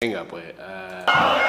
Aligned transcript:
Venga, 0.00 0.24
pues. 0.28 0.44
Uh... 0.56 1.47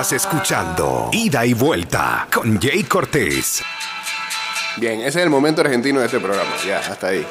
Estás 0.00 0.24
escuchando 0.24 1.10
Ida 1.12 1.44
y 1.44 1.52
Vuelta 1.52 2.26
con 2.32 2.58
Jay 2.58 2.84
Cortés. 2.84 3.62
Bien, 4.78 5.00
ese 5.00 5.08
es 5.08 5.16
el 5.16 5.28
momento 5.28 5.60
argentino 5.60 6.00
de 6.00 6.06
este 6.06 6.18
programa. 6.18 6.48
Ya, 6.66 6.78
hasta 6.78 7.08
ahí. 7.08 7.18
¿Eh? 7.18 7.26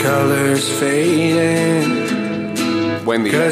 colors 0.00 0.68
fading. 0.78 1.89
Buen 3.10 3.24
día. 3.24 3.50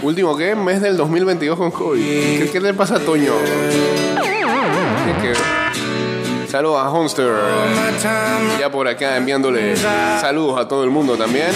Último 0.01 0.38
que 0.38 0.55
mes 0.55 0.81
del 0.81 0.97
2022 0.97 1.57
con 1.57 1.72
COVID. 1.72 2.01
¿Qué, 2.01 2.50
qué 2.51 2.59
le 2.61 2.73
pasa 2.73 2.95
a 2.95 3.00
Toño? 3.00 3.34
Saludos 6.48 6.86
a 6.86 6.90
time, 8.00 8.60
Ya 8.60 8.70
por 8.70 8.88
acá 8.88 9.18
enviándole 9.18 9.76
saludos 9.76 10.60
a 10.60 10.68
todo 10.68 10.84
el 10.84 10.90
mundo 10.92 11.18
también. 11.18 11.52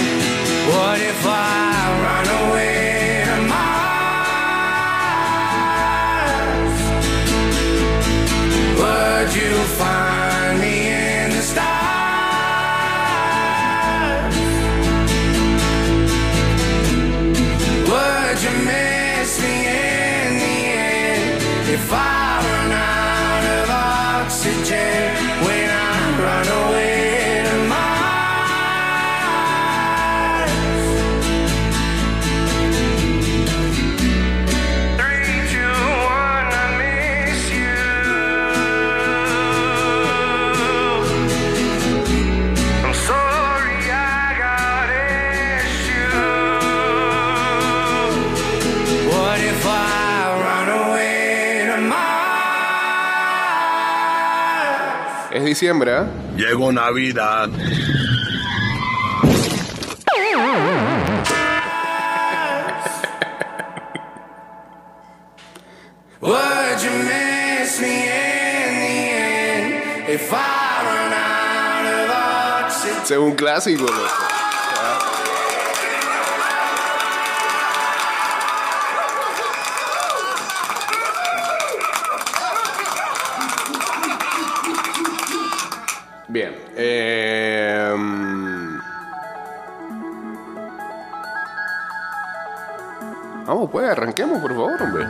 Diciembre, 55.57 55.91
¿ah? 55.91 56.05
Llegó 56.35 56.71
Navidad. 56.71 57.49
Would 66.21 66.81
you 66.83 66.91
miss 66.91 67.81
me 67.81 67.87
in 67.87 68.71
the 68.81 68.97
end 69.15 70.09
if 70.09 70.31
I 70.31 70.83
run 70.85 71.13
out 71.13 71.85
of 71.85 72.09
oxygen? 72.65 73.01
Ese 73.01 73.13
es 73.13 73.19
un 73.19 73.35
clásico, 73.35 73.85
loco. 73.85 74.36
Pokémon, 94.17 94.41
por 94.41 94.49
favor, 94.51 94.81
hombre. 94.81 95.05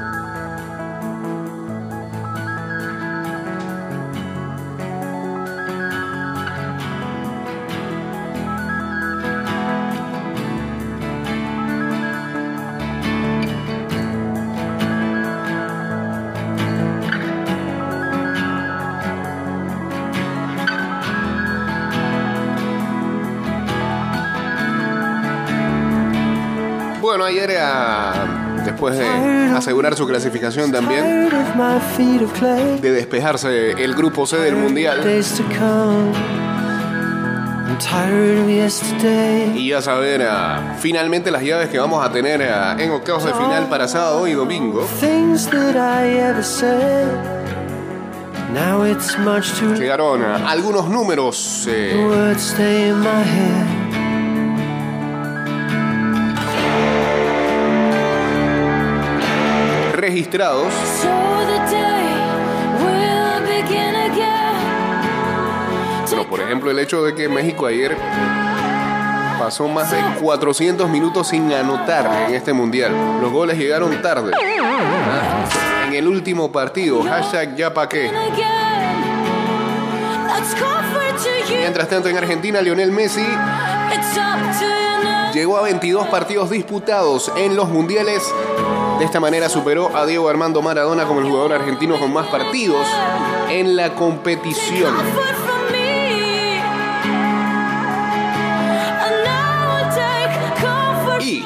Bueno, 27.00 27.24
ayer 27.24 27.52
era... 27.52 28.47
después 28.68 28.98
de 28.98 29.08
asegurar 29.56 29.96
su 29.96 30.06
clasificación 30.06 30.72
también, 30.72 31.30
de 32.82 32.92
despejarse 32.92 33.72
el 33.72 33.96
grupo 33.96 34.26
C 34.28 34.38
del 34.38 34.56
Mundial, 34.56 35.02
y 39.56 39.70
ya 39.70 39.82
saber 39.82 40.22
ah, 40.24 40.76
finalmente 40.80 41.32
las 41.32 41.44
llaves 41.44 41.70
que 41.70 41.78
vamos 41.80 42.04
a 42.06 42.12
tener 42.12 42.42
ah, 42.44 42.76
en 42.80 42.92
octavos 42.92 43.24
de 43.24 43.34
final 43.34 43.68
para 43.70 43.88
sábado 43.88 44.28
y 44.28 44.34
domingo. 44.34 44.86
Llegaron 49.78 50.24
ah, 50.24 50.50
algunos 50.50 50.90
números 50.90 51.68
eh, 51.70 51.94
registrados. 60.18 60.74
Bueno, 66.10 66.30
por 66.30 66.40
ejemplo, 66.40 66.72
el 66.72 66.80
hecho 66.80 67.04
de 67.04 67.14
que 67.14 67.30
México 67.30 67.68
ayer 67.68 67.96
pasó 69.38 69.68
más 69.68 69.92
de 69.92 69.98
400 70.20 70.90
minutos 70.90 71.28
sin 71.28 71.52
anotar 71.54 72.28
en 72.28 72.34
este 72.34 72.54
mundial. 72.54 72.92
Los 73.22 73.32
goles 73.32 73.58
llegaron 73.58 74.02
tarde. 74.02 74.32
Ah, 74.60 75.46
En 75.88 75.94
el 75.94 76.08
último 76.08 76.52
partido, 76.52 77.04
hashtag 77.04 77.56
ya 77.56 77.74
pa' 77.74 77.88
qué. 77.88 78.10
Mientras 81.60 81.88
tanto, 81.90 82.10
en 82.10 82.18
Argentina, 82.18 82.62
Lionel 82.62 82.92
Messi 82.92 83.26
llegó 85.38 85.58
a 85.58 85.62
22 85.62 86.08
partidos 86.08 86.50
disputados 86.50 87.32
en 87.38 87.56
los 87.56 87.70
mundiales. 87.70 88.24
De 88.98 89.06
esta 89.06 89.20
manera 89.20 89.50
superó 89.50 89.96
a 89.96 90.08
Diego 90.08 90.28
Armando 90.30 90.64
Maradona 90.64 91.06
como 91.06 91.20
el 91.20 91.28
jugador 91.28 91.54
argentino 91.54 92.00
con 92.00 92.12
más 92.12 92.26
partidos 92.28 92.88
en 93.50 93.76
la 93.76 93.94
competición. 93.94 94.96
Y-. 101.20 101.46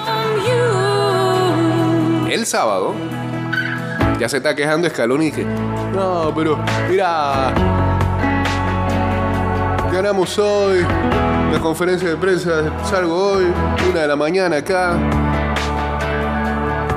El 2.31 2.45
sábado 2.45 2.93
ya 4.19 4.29
se 4.29 4.38
está 4.38 4.55
quejando 4.55 4.88
Escalón 4.88 5.21
y 5.21 5.25
dije, 5.31 5.43
no, 5.43 6.31
pero 6.33 6.57
mira, 6.89 7.53
ganamos 10.01 10.36
hoy, 10.39 10.80
la 11.51 11.59
conferencia 11.62 12.09
de 12.09 12.15
prensa 12.15 12.83
salgo 12.83 13.33
hoy, 13.33 13.45
una 13.88 14.01
de 14.01 14.07
la 14.07 14.15
mañana 14.15 14.56
acá, 14.57 14.98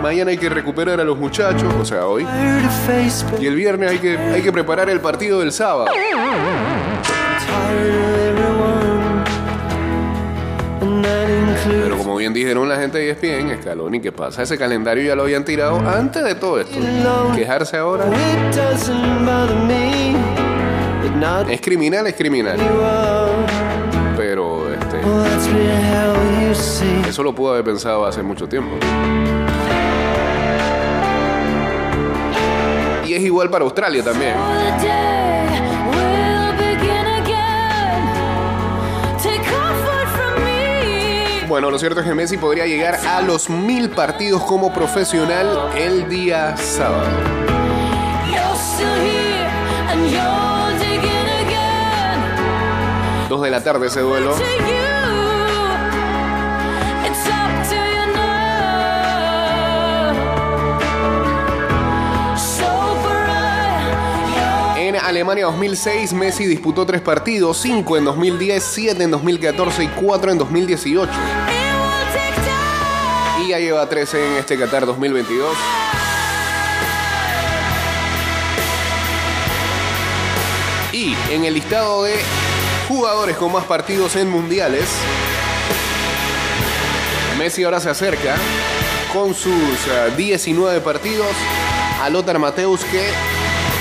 mañana 0.03 0.31
hay 0.31 0.39
que 0.39 0.49
recuperar 0.49 0.99
a 0.99 1.05
los 1.05 1.19
muchachos, 1.19 1.71
o 1.79 1.85
sea, 1.85 2.06
hoy, 2.06 2.27
y 3.39 3.47
el 3.47 3.56
viernes 3.56 3.91
hay 3.91 3.99
que, 3.99 4.17
hay 4.17 4.41
que 4.41 4.51
preparar 4.51 4.89
el 4.89 5.01
partido 5.01 5.41
del 5.41 5.53
sábado. 5.53 5.91
Pero 11.67 11.99
como 11.99 12.17
bien 12.17 12.33
dijeron 12.33 12.67
la 12.71 12.77
gente 12.77 12.97
de 12.97 13.11
ESPN, 13.11 13.51
Escalón, 13.51 13.95
¿y 13.97 14.01
qué 14.01 14.12
pasa? 14.12 14.45
Ese 14.45 14.56
calendario 14.56 15.05
ya 15.05 15.15
lo 15.15 15.25
habían 15.25 15.45
tirado 15.45 15.79
antes 15.79 16.25
de 16.25 16.37
todo 16.37 16.59
esto. 16.59 16.79
Quejarse 17.35 17.77
ahora 17.77 18.06
es 21.49 21.61
criminal, 21.61 22.06
es 22.06 22.15
criminal. 22.15 22.59
Pero 24.17 24.73
este, 24.73 25.00
eso 27.09 27.23
lo 27.23 27.35
pudo 27.35 27.53
haber 27.53 27.65
pensado 27.65 28.05
hace 28.05 28.23
mucho 28.23 28.49
tiempo. 28.49 28.76
Y 33.06 33.15
es 33.15 33.23
igual 33.23 33.50
para 33.50 33.65
Australia 33.65 34.03
también. 34.03 34.35
Bueno, 41.49 41.70
lo 41.70 41.79
cierto 41.79 42.00
es 42.00 42.06
que 42.06 42.15
Messi 42.15 42.37
podría 42.37 42.67
llegar 42.67 42.97
a 43.06 43.23
los 43.23 43.49
mil 43.49 43.88
partidos 43.91 44.43
como 44.43 44.73
profesional 44.73 45.70
el 45.77 46.09
día 46.09 46.56
sábado. 46.56 47.06
2 53.34 53.42
de 53.42 53.50
la 53.50 53.64
tarde 53.64 53.88
ese 53.88 54.00
duelo. 54.00 54.32
En 64.76 64.96
Alemania 64.96 65.46
2006, 65.46 66.12
Messi 66.12 66.46
disputó 66.46 66.86
tres 66.86 67.00
partidos, 67.00 67.56
5 67.56 67.96
en 67.96 68.04
2010, 68.04 68.62
7 68.62 69.02
en 69.02 69.10
2014 69.10 69.82
y 69.82 69.88
4 69.88 70.31
en 70.31 70.38
2018. 70.38 71.12
Y 73.42 73.48
ya 73.48 73.58
lleva 73.58 73.88
13 73.88 74.26
en 74.26 74.32
este 74.34 74.56
Qatar 74.56 74.86
2022. 74.86 75.56
Y 80.92 81.16
en 81.32 81.44
el 81.44 81.54
listado 81.54 82.04
de 82.04 82.14
jugadores 82.88 83.36
con 83.36 83.52
más 83.52 83.64
partidos 83.64 84.16
en 84.16 84.28
mundiales, 84.28 84.84
Messi 87.38 87.64
ahora 87.64 87.81
se 87.81 87.90
acerca 87.90 88.36
con 89.12 89.34
sus 89.34 89.52
eh, 89.52 90.12
19 90.16 90.81
partidos 90.81 91.28
a 92.02 92.08
Lothar 92.10 92.38
Mateus 92.38 92.84
que 92.84 93.04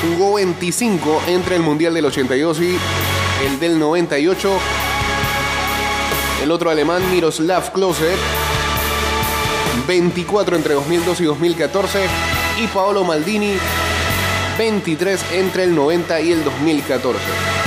jugó 0.01 0.33
25 0.33 1.23
entre 1.27 1.55
el 1.55 1.61
Mundial 1.61 1.93
del 1.93 2.05
82 2.05 2.59
y 2.61 2.77
el 3.45 3.59
del 3.59 3.79
98. 3.79 4.51
El 6.41 6.51
otro 6.51 6.69
alemán 6.69 7.09
Miroslav 7.11 7.71
Klose 7.71 8.15
24 9.87 10.55
entre 10.55 10.73
2002 10.73 11.21
y 11.21 11.23
2014 11.25 12.05
y 12.61 12.67
Paolo 12.67 13.03
Maldini 13.03 13.53
23 14.57 15.25
entre 15.33 15.63
el 15.63 15.75
90 15.75 16.21
y 16.21 16.31
el 16.31 16.43
2014. 16.43 17.62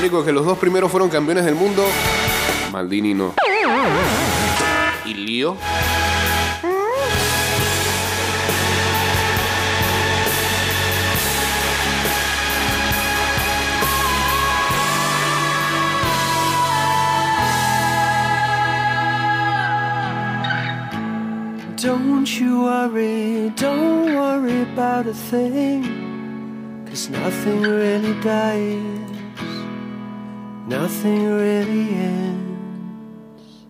Único 0.00 0.20
es 0.20 0.24
que 0.24 0.32
los 0.32 0.46
dos 0.46 0.56
primeros 0.56 0.90
fueron 0.90 1.10
campeones 1.10 1.44
del 1.44 1.54
mundo, 1.54 1.84
Maldini 2.72 3.12
no. 3.12 3.34
¿Y 5.04 5.12
Lío? 5.12 5.58
Don't 21.76 22.26
you 22.26 22.62
worry, 22.62 23.52
don't 23.56 24.14
worry 24.14 24.62
about 24.62 25.06
a 25.06 25.14
thing. 25.14 25.82
Cause 26.86 27.08
nothing 27.10 27.62
really 27.62 28.14
dies, 28.20 28.99
nothing 30.70 31.28
really 31.36 31.88
ends. 31.94 33.66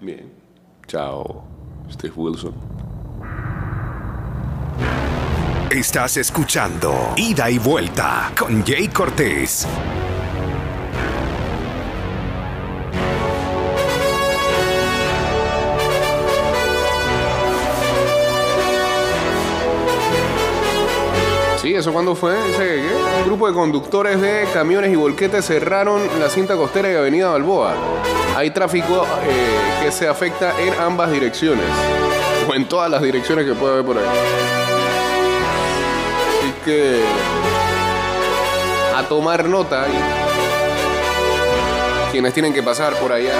Bien. 0.00 0.30
Chao, 0.86 1.44
Steve 1.90 2.14
Wilson. 2.16 2.54
Estás 5.70 6.16
escuchando 6.16 6.94
Ida 7.16 7.50
y 7.50 7.58
Vuelta 7.58 8.32
con 8.38 8.64
Jay 8.64 8.88
Cortés. 8.88 9.66
Sí, 21.68 21.74
¿eso 21.74 21.92
cuándo 21.92 22.14
fue? 22.14 22.34
¿Ese 22.48 22.76
qué? 22.76 22.90
Un 23.18 23.26
grupo 23.26 23.46
de 23.46 23.52
conductores 23.52 24.18
de 24.22 24.48
camiones 24.54 24.90
y 24.90 24.96
volquetes 24.96 25.44
cerraron 25.44 26.00
la 26.18 26.30
cinta 26.30 26.56
costera 26.56 26.90
y 26.90 26.94
Avenida 26.94 27.28
Balboa. 27.28 27.74
Hay 28.34 28.52
tráfico 28.52 29.04
eh, 29.22 29.82
que 29.82 29.92
se 29.92 30.08
afecta 30.08 30.58
en 30.58 30.72
ambas 30.80 31.12
direcciones. 31.12 31.66
O 32.48 32.54
en 32.54 32.66
todas 32.66 32.90
las 32.90 33.02
direcciones 33.02 33.44
que 33.44 33.52
pueda 33.52 33.74
haber 33.74 33.84
por 33.84 33.98
ahí. 33.98 34.04
Así 36.38 36.54
que... 36.64 37.02
A 38.96 39.02
tomar 39.06 39.46
nota. 39.46 39.84
quienes 42.10 42.32
tienen 42.32 42.54
que 42.54 42.62
pasar 42.62 42.94
por 42.94 43.12
allá. 43.12 43.34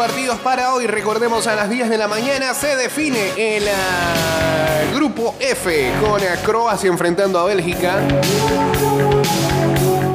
Partidos 0.00 0.38
para 0.38 0.72
hoy. 0.72 0.86
Recordemos 0.86 1.46
a 1.46 1.54
las 1.54 1.68
10 1.68 1.90
de 1.90 1.98
la 1.98 2.08
mañana 2.08 2.54
se 2.54 2.74
define 2.74 3.32
el 3.36 3.68
ah, 3.68 4.94
grupo 4.94 5.34
F 5.38 5.92
con 6.00 6.22
a 6.22 6.36
Croacia 6.36 6.88
enfrentando 6.88 7.38
a 7.38 7.44
Bélgica. 7.44 8.00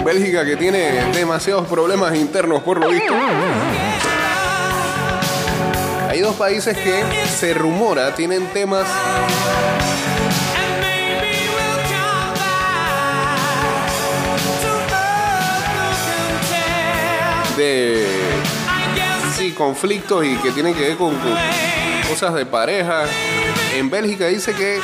Bélgica 0.03 0.43
que 0.43 0.55
tiene 0.55 1.13
demasiados 1.13 1.67
problemas 1.67 2.15
internos 2.15 2.63
por 2.63 2.79
lo 2.79 2.89
visto. 2.89 3.13
Hay 6.09 6.19
dos 6.19 6.35
países 6.35 6.75
que 6.75 7.03
se 7.27 7.53
rumora 7.53 8.15
tienen 8.15 8.47
temas 8.47 8.87
de 17.55 18.14
conflictos 19.55 20.23
y 20.25 20.35
que 20.35 20.51
tienen 20.51 20.75
que 20.75 20.81
ver 20.81 20.97
con, 20.97 21.13
cosas 22.07 22.33
de 22.35 22.45
pareja. 22.45 23.05
En 23.75 23.89
Bélgica 23.89 24.27
dice 24.27 24.53
que 24.53 24.79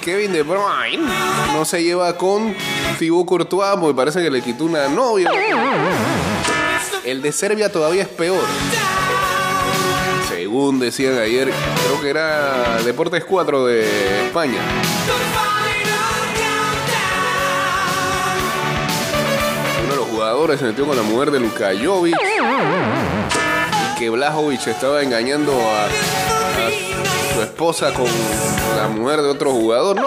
Kevin 0.00 0.32
De 0.32 0.42
Bruyne 0.42 1.06
no 1.52 1.64
se 1.64 1.82
lleva 1.82 2.16
con 2.16 2.54
Thibaut 2.98 3.26
Courtois 3.26 3.76
porque 3.78 3.94
parece 3.94 4.22
que 4.22 4.30
le 4.30 4.40
quitó 4.40 4.64
una 4.64 4.88
novia. 4.88 5.30
El 7.04 7.22
de 7.22 7.32
Serbia 7.32 7.70
todavía 7.70 8.02
es 8.02 8.08
peor. 8.08 8.44
Según 10.28 10.80
decían 10.80 11.18
ayer, 11.18 11.52
creo 11.84 12.00
que 12.00 12.08
era 12.08 12.78
Deportes 12.82 13.24
4 13.24 13.66
de 13.66 14.26
España. 14.26 14.60
Uno 19.84 19.92
de 19.92 19.96
los 19.96 20.08
jugadores 20.08 20.60
se 20.60 20.66
metió 20.66 20.86
con 20.86 20.96
la 20.96 21.02
mujer 21.02 21.30
de 21.30 21.40
Luka 21.40 21.70
Jovic. 21.82 22.16
Que 24.00 24.08
Blajovic 24.08 24.66
estaba 24.66 25.02
engañando 25.02 25.52
a, 25.52 25.86
su 27.34 27.42
esposa 27.42 27.92
con 27.92 28.06
la 28.78 28.88
mujer 28.88 29.20
de 29.20 29.28
otro 29.28 29.52
jugador. 29.52 29.96
No. 29.96 30.02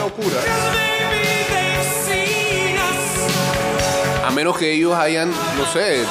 Locura. 0.00 0.40
A 4.26 4.30
menos 4.32 4.58
que 4.58 4.72
ellos 4.72 4.96
hayan, 4.96 5.30
no 5.30 5.66
sé, 5.72 6.04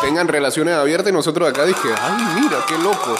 tengan 0.00 0.26
relaciones 0.26 0.74
abiertas 0.74 1.10
y 1.10 1.12
nosotros 1.12 1.48
acá 1.48 1.64
dije, 1.64 1.88
ay, 2.02 2.40
mira, 2.40 2.56
qué 2.66 2.76
loco. 2.76 3.14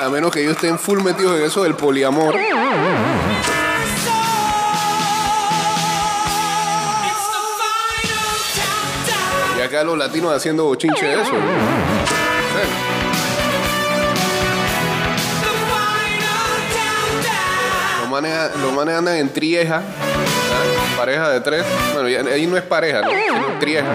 A 0.00 0.06
a 0.06 0.10
menos 0.10 0.32
que 0.32 0.40
ellos 0.40 0.54
estén 0.54 0.76
full 0.76 1.02
metidos 1.02 1.38
en 1.38 1.44
eso 1.44 1.62
del 1.62 1.74
poliamor. 1.74 2.34
Acá 9.66 9.84
los 9.84 9.98
latinos 9.98 10.34
haciendo 10.34 10.64
bochinche 10.64 11.04
de 11.04 11.14
eso. 11.14 11.32
¿no? 11.32 11.38
Sí. 11.38 12.68
Los 18.00 18.10
manes, 18.10 18.56
los 18.62 18.72
manes 18.72 18.94
andan 18.96 19.16
en 19.16 19.32
trieja. 19.32 19.82
¿sabes? 19.82 20.96
Pareja 20.96 21.30
de 21.30 21.40
tres. 21.40 21.64
Bueno, 21.94 22.30
ahí 22.30 22.46
no 22.46 22.56
es 22.56 22.62
pareja, 22.62 23.02
¿no? 23.02 23.10
Sino 23.10 23.58
trieja. 23.58 23.92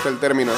Es 0.00 0.06
el 0.06 0.18
término. 0.18 0.52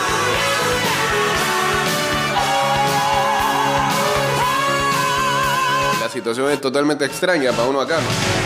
La 6.00 6.08
situación 6.08 6.50
es 6.50 6.60
totalmente 6.60 7.04
extraña 7.04 7.52
para 7.52 7.68
uno 7.68 7.80
acá. 7.80 7.96
¿no? 7.96 8.39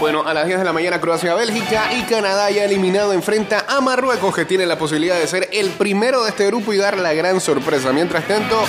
Bueno, 0.00 0.22
a 0.24 0.32
las 0.32 0.46
10 0.46 0.60
de 0.60 0.64
la 0.64 0.72
mañana 0.72 1.00
Croacia-Bélgica 1.00 1.92
y 1.92 2.02
Canadá 2.02 2.50
ya 2.52 2.64
eliminado 2.64 3.12
enfrenta 3.12 3.64
a 3.66 3.80
Marruecos 3.80 4.32
que 4.32 4.44
tiene 4.44 4.64
la 4.64 4.78
posibilidad 4.78 5.18
de 5.18 5.26
ser 5.26 5.48
el 5.52 5.70
primero 5.70 6.22
de 6.22 6.30
este 6.30 6.46
grupo 6.46 6.72
y 6.72 6.76
dar 6.76 6.96
la 6.98 7.14
gran 7.14 7.40
sorpresa. 7.40 7.92
Mientras 7.92 8.24
tanto, 8.28 8.62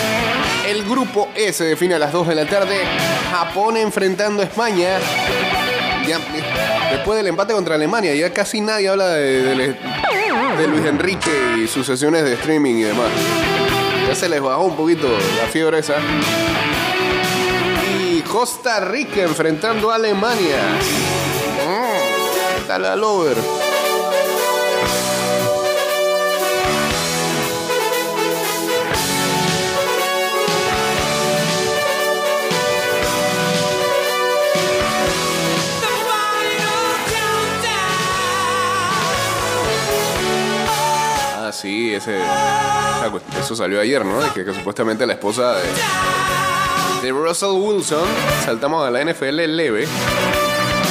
el 0.67 0.83
grupo 0.85 1.29
E 1.35 1.53
se 1.53 1.65
define 1.65 1.95
a 1.95 1.99
las 1.99 2.11
2 2.11 2.29
de 2.29 2.35
la 2.35 2.47
tarde. 2.47 2.79
Japón 3.31 3.77
enfrentando 3.77 4.41
a 4.41 4.45
España. 4.45 4.97
Después 6.91 7.17
del 7.17 7.27
empate 7.27 7.53
contra 7.53 7.75
Alemania, 7.75 8.15
ya 8.15 8.33
casi 8.33 8.59
nadie 8.59 8.89
habla 8.89 9.09
de, 9.09 9.75
Luis 10.67 10.85
Enrique 10.87 11.31
y 11.63 11.67
sus 11.67 11.85
sesiones 11.85 12.23
de 12.23 12.33
streaming 12.33 12.75
y 12.75 12.83
demás. 12.83 13.11
Ya 14.07 14.15
se 14.15 14.27
les 14.27 14.41
bajó 14.41 14.63
un 14.63 14.75
poquito 14.75 15.07
la 15.07 15.47
fiebre 15.47 15.77
esa. 15.77 15.97
Costa 18.29 18.79
Rica 18.79 19.23
enfrentando 19.23 19.91
a 19.91 19.95
Alemania. 19.95 20.61
Dale 22.69 22.87
al 22.87 23.03
over. 23.03 23.35
Ah, 41.35 41.49
sí, 41.51 41.95
ese. 41.95 42.21
Eso 43.39 43.55
salió 43.55 43.81
ayer, 43.81 44.05
¿no? 44.05 44.31
Que, 44.35 44.45
que 44.45 44.53
supuestamente 44.53 45.07
la 45.07 45.13
esposa 45.13 45.55
de, 47.01 47.11
Russell 47.11 47.49
Wilson, 47.49 48.07
saltamos 48.45 48.85
a 48.85 48.91
la 48.91 49.03
NFL 49.03 49.55
leve. 49.55 49.87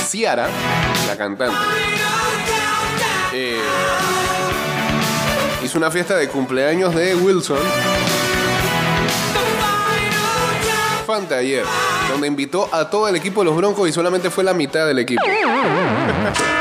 Ciara, 0.09 0.49
cantante. 1.19 1.57
eh, 3.35 3.61
hizo 5.65 5.77
una 5.77 5.91
fiesta 5.91 6.17
de 6.17 6.29
cumpleaños 6.29 6.95
de 6.95 7.15
Wilson. 7.17 7.59
Fanta 11.07 11.37
ayer, 11.37 11.65
donde 12.11 12.27
invitó 12.27 12.73
a 12.73 12.89
todo 12.89 13.09
el 13.09 13.17
equipo 13.17 13.41
de 13.41 13.47
los 13.47 13.57
Broncos 13.57 13.89
y 13.89 13.93
solamente 13.93 14.31
fue 14.31 14.45
la 14.45 14.55
mitad 14.55 14.87
del 14.87 15.01
equipo. 15.01 15.23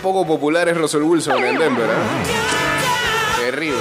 poco 0.00 0.26
popular 0.26 0.68
es 0.68 0.76
Russell 0.76 1.02
Wilson 1.02 1.44
en 1.44 1.58
Denver, 1.58 1.90
¿eh? 1.90 3.44
Terrible. 3.50 3.78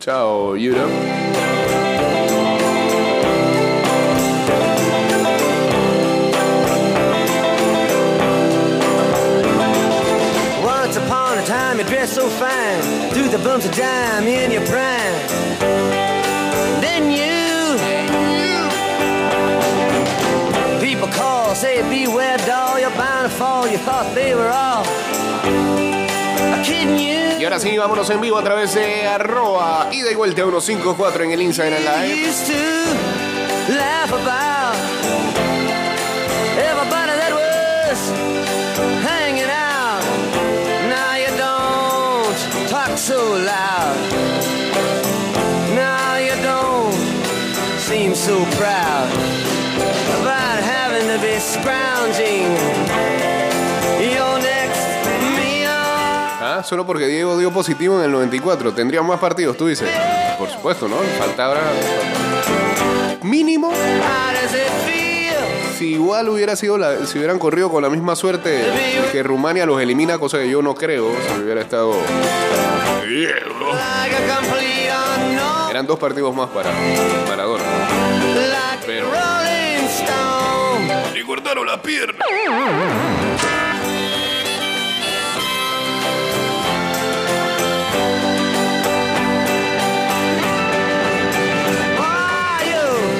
Chao, 0.00 0.56
Europe. 0.56 0.92
Time 11.46 11.78
you 11.78 11.84
dressed 11.84 12.14
so 12.14 12.28
fine, 12.28 13.10
threw 13.12 13.28
the 13.30 13.38
bumps 13.38 13.64
of 13.64 13.74
dime 13.74 14.26
in 14.26 14.50
your 14.50 14.66
prime. 14.66 14.97
Say 21.58 21.82
beware 21.90 22.38
doll, 22.46 22.78
you're 22.78 22.88
bound 22.90 23.28
to 23.28 23.36
fall. 23.36 23.66
You 23.66 23.78
thought 23.78 24.14
they 24.14 24.32
were 24.32 24.48
all 24.48 24.84
kidding 26.62 26.96
you. 26.96 27.40
Y 27.40 27.44
ahora 27.44 27.58
sí, 27.58 27.76
vámonos 27.76 28.08
en 28.10 28.20
vivo 28.20 28.38
a 28.38 28.44
través 28.44 28.74
de 28.74 29.08
arroba 29.08 29.88
ida 29.90 30.12
y 30.12 30.14
vuelta 30.14 30.42
154 30.42 31.24
en 31.24 31.32
el 31.32 31.42
Instagram 31.42 31.82
Live. 31.82 32.28
used 32.28 32.46
to 32.46 33.74
laugh 33.74 34.12
about 34.12 34.76
everybody 36.62 37.14
that 37.22 37.32
was 37.34 37.98
hanging 39.02 39.50
out. 39.50 40.02
Now 40.88 41.16
you 41.16 41.30
don't 41.36 42.68
talk 42.68 42.96
so 42.96 43.18
loud. 43.36 43.96
Now 45.74 46.18
you 46.18 46.40
don't 46.40 46.94
seem 47.80 48.14
so 48.14 48.44
proud 48.56 49.17
Ah, 56.40 56.62
solo 56.64 56.86
porque 56.86 57.06
Diego 57.06 57.36
dio 57.38 57.52
positivo 57.52 57.98
en 57.98 58.04
el 58.04 58.10
94. 58.10 58.72
Tendrían 58.72 59.06
más 59.06 59.20
partidos, 59.20 59.56
tú 59.56 59.66
dices. 59.66 59.88
Por 60.38 60.48
supuesto, 60.48 60.88
¿no? 60.88 60.96
Mínimo 63.22 63.70
does 63.70 64.54
it 64.54 64.68
feel? 64.86 65.08
si 65.78 65.92
igual 65.92 66.28
hubiera 66.28 66.56
sido 66.56 66.76
la, 66.76 67.06
si 67.06 67.18
hubieran 67.18 67.38
corrido 67.38 67.70
con 67.70 67.82
la 67.82 67.88
misma 67.88 68.16
suerte 68.16 68.64
que 69.12 69.22
Rumania 69.22 69.64
los 69.64 69.80
elimina, 69.80 70.18
cosa 70.18 70.38
que 70.38 70.50
yo 70.50 70.60
no 70.60 70.74
creo, 70.74 71.08
si 71.10 71.40
hubiera 71.40 71.60
estado 71.60 71.92
eran 75.70 75.86
dos 75.86 75.98
partidos 75.98 76.34
más 76.34 76.48
para 76.50 76.72
Maradona. 77.28 77.62
Cortaron 81.28 81.66
la 81.66 81.76
pierna. 81.76 82.24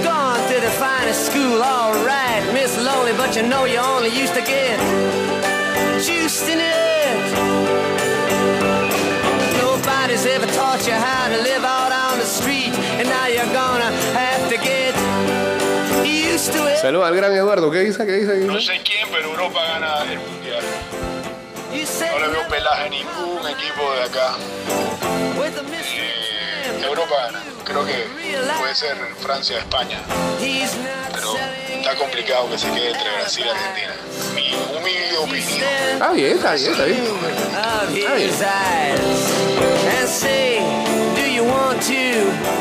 Gone 0.05 0.41
to 0.49 0.61
the 0.61 0.71
finest 0.81 1.27
school, 1.27 1.63
all 1.63 1.93
right, 2.07 2.43
Miss 2.55 2.79
Lonely, 2.79 3.13
but 3.13 3.37
you 3.37 3.43
know 3.43 3.67
you 3.67 3.77
only 3.77 4.09
used 4.09 4.33
to 4.33 4.41
get 4.41 4.79
juiced 6.01 6.49
in 6.49 6.61
it. 6.61 7.19
Nobody's 9.61 10.25
ever 10.25 10.47
taught 10.47 10.87
you 10.87 10.95
how 10.95 11.29
to 11.29 11.37
live 11.43 11.63
out 11.63 11.93
on 11.93 12.19
the 12.19 12.25
street, 12.25 12.73
and 12.99 13.07
now 13.07 13.27
you're 13.27 13.53
gonna 13.53 13.93
have 14.17 14.49
to 14.49 14.57
get 14.57 14.95
Saludos 16.81 17.07
al 17.09 17.17
gran 17.17 17.33
Eduardo. 17.33 17.71
¿Qué 17.71 17.81
dice? 17.81 18.07
¿Qué 18.07 18.13
dice? 18.13 18.41
¿Qué 18.41 18.47
No 18.47 18.61
sé 18.61 18.81
quién, 18.85 19.09
pero 19.11 19.31
Europa 19.31 19.61
gana 19.65 20.03
el 20.11 20.19
mundial. 20.19 20.63
You 21.73 21.85
said 21.85 22.11
No 22.13 22.19
le 22.21 22.29
veo 22.29 22.49
pelaje 22.49 22.87
a 22.87 22.89
ningún 22.89 23.47
equipo 23.47 23.93
de 23.95 24.03
acá. 24.03 24.37
Eh, 26.01 26.85
Europa 26.87 27.15
gana. 27.27 27.43
Creo 27.65 27.85
que 27.85 28.07
puede 28.59 28.75
ser 28.75 28.97
Francia, 29.21 29.59
España. 29.59 30.01
Pero 31.13 31.35
está 31.71 31.95
complicado 31.97 32.49
que 32.51 32.59
se 32.59 32.71
quede 32.71 32.93
entre 32.93 33.11
Brasil 33.17 33.45
y 33.45 33.49
Argentina. 33.49 33.95
Mi 34.35 34.55
humilde 34.77 35.17
opinión. 35.19 35.69
Está 35.93 36.13
bien, 36.13 36.37
está 36.37 36.55
bien, 36.55 36.73
está 36.73 36.85
bien. 36.85 37.05
Está 37.95 38.15
bien. 38.15 38.31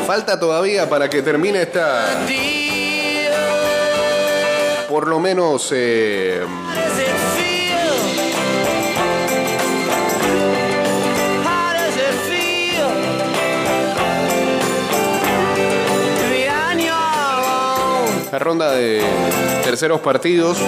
Falta 0.06 0.38
todavía 0.38 0.88
para 0.88 1.08
que 1.08 1.22
termine 1.22 1.62
esta? 1.62 2.26
Por 4.88 5.06
lo 5.06 5.20
menos, 5.20 5.70
eh, 5.74 6.42
la 18.32 18.38
ronda 18.38 18.72
de 18.72 19.02
terceros 19.64 20.00
partidos 20.00 20.58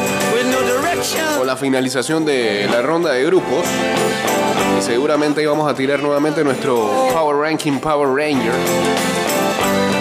con 1.38 1.46
la 1.46 1.56
finalización 1.56 2.24
de 2.24 2.68
la 2.70 2.82
ronda 2.82 3.12
de 3.12 3.24
grupos. 3.24 3.64
Y 4.78 4.82
seguramente 4.82 5.42
íbamos 5.42 5.70
a 5.70 5.74
tirar 5.74 6.00
nuevamente 6.00 6.42
nuestro 6.42 7.08
Power 7.12 7.36
Ranking 7.36 7.78
Power 7.78 8.08
Ranger, 8.08 8.52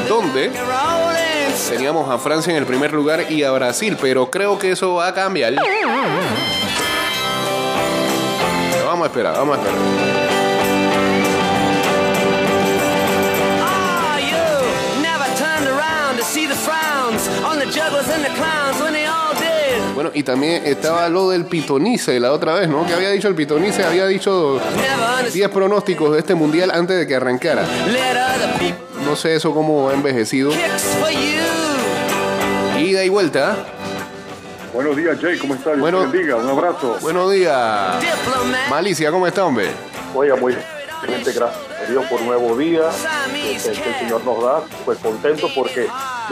donde 0.08 0.52
teníamos 1.70 2.10
a 2.10 2.18
Francia 2.18 2.52
en 2.52 2.58
el 2.58 2.66
primer 2.66 2.92
lugar 2.94 3.32
y 3.32 3.44
a 3.44 3.52
Brasil, 3.52 3.96
pero 4.02 4.30
creo 4.32 4.58
que 4.58 4.72
eso 4.72 4.96
va 4.96 5.08
a 5.08 5.14
cambiar. 5.14 5.54
Vamos 8.86 9.04
a 9.04 9.08
esperar, 9.08 9.36
vamos 9.36 9.58
a 9.58 9.62
esperar. 9.62 9.80
Ah. 13.62 14.10
Bueno, 19.94 20.12
y 20.14 20.24
también 20.24 20.66
estaba 20.66 21.10
lo 21.10 21.30
del 21.30 21.46
pitonice 21.46 22.20
la 22.20 22.32
otra 22.32 22.54
vez, 22.54 22.70
¿no? 22.70 22.86
Que 22.86 22.94
había 22.94 23.10
dicho 23.12 23.28
el 23.28 23.36
pitonice, 23.36 23.84
había 23.84 24.08
dicho 24.08 24.60
Never 24.76 25.10
understood. 25.10 25.34
10 25.34 25.50
pronósticos 25.50 26.14
de 26.14 26.20
este 26.20 26.36
mundial 26.36 26.72
antes 26.74 26.98
de 26.98 27.06
que 27.06 27.16
arrancara. 27.16 27.66
No 29.04 29.16
sé 29.16 29.36
eso 29.36 29.54
cómo 29.54 29.90
ha 29.90 29.94
envejecido. 29.94 30.52
Ida 33.00 33.06
y 33.06 33.10
vuelta. 33.10 33.56
Buenos 34.74 34.98
días, 34.98 35.18
Jay, 35.22 35.38
¿cómo 35.38 35.56
estás? 35.56 35.74
Dios 35.76 35.80
Bueno. 35.80 36.02
bendiga, 36.02 36.36
un 36.36 36.50
abrazo. 36.50 36.98
Buenos 37.00 37.32
días. 37.32 38.04
Malicia, 38.70 39.10
¿cómo 39.10 39.26
está, 39.26 39.46
hombre? 39.46 39.72
Oiga, 40.14 40.36
muy 40.36 40.54
gente, 41.06 41.32
gracias 41.32 41.62
a 41.82 41.90
Dios 41.90 42.04
por 42.08 42.22
nuevo 42.24 42.58
día 42.58 42.82
que, 43.32 43.58
que 43.58 43.70
el. 43.70 44.00
Señor 44.00 44.26
nos 44.26 44.44
da. 44.44 44.62
Pues 44.84 44.98
contento 45.00 45.48
porque 45.56 45.88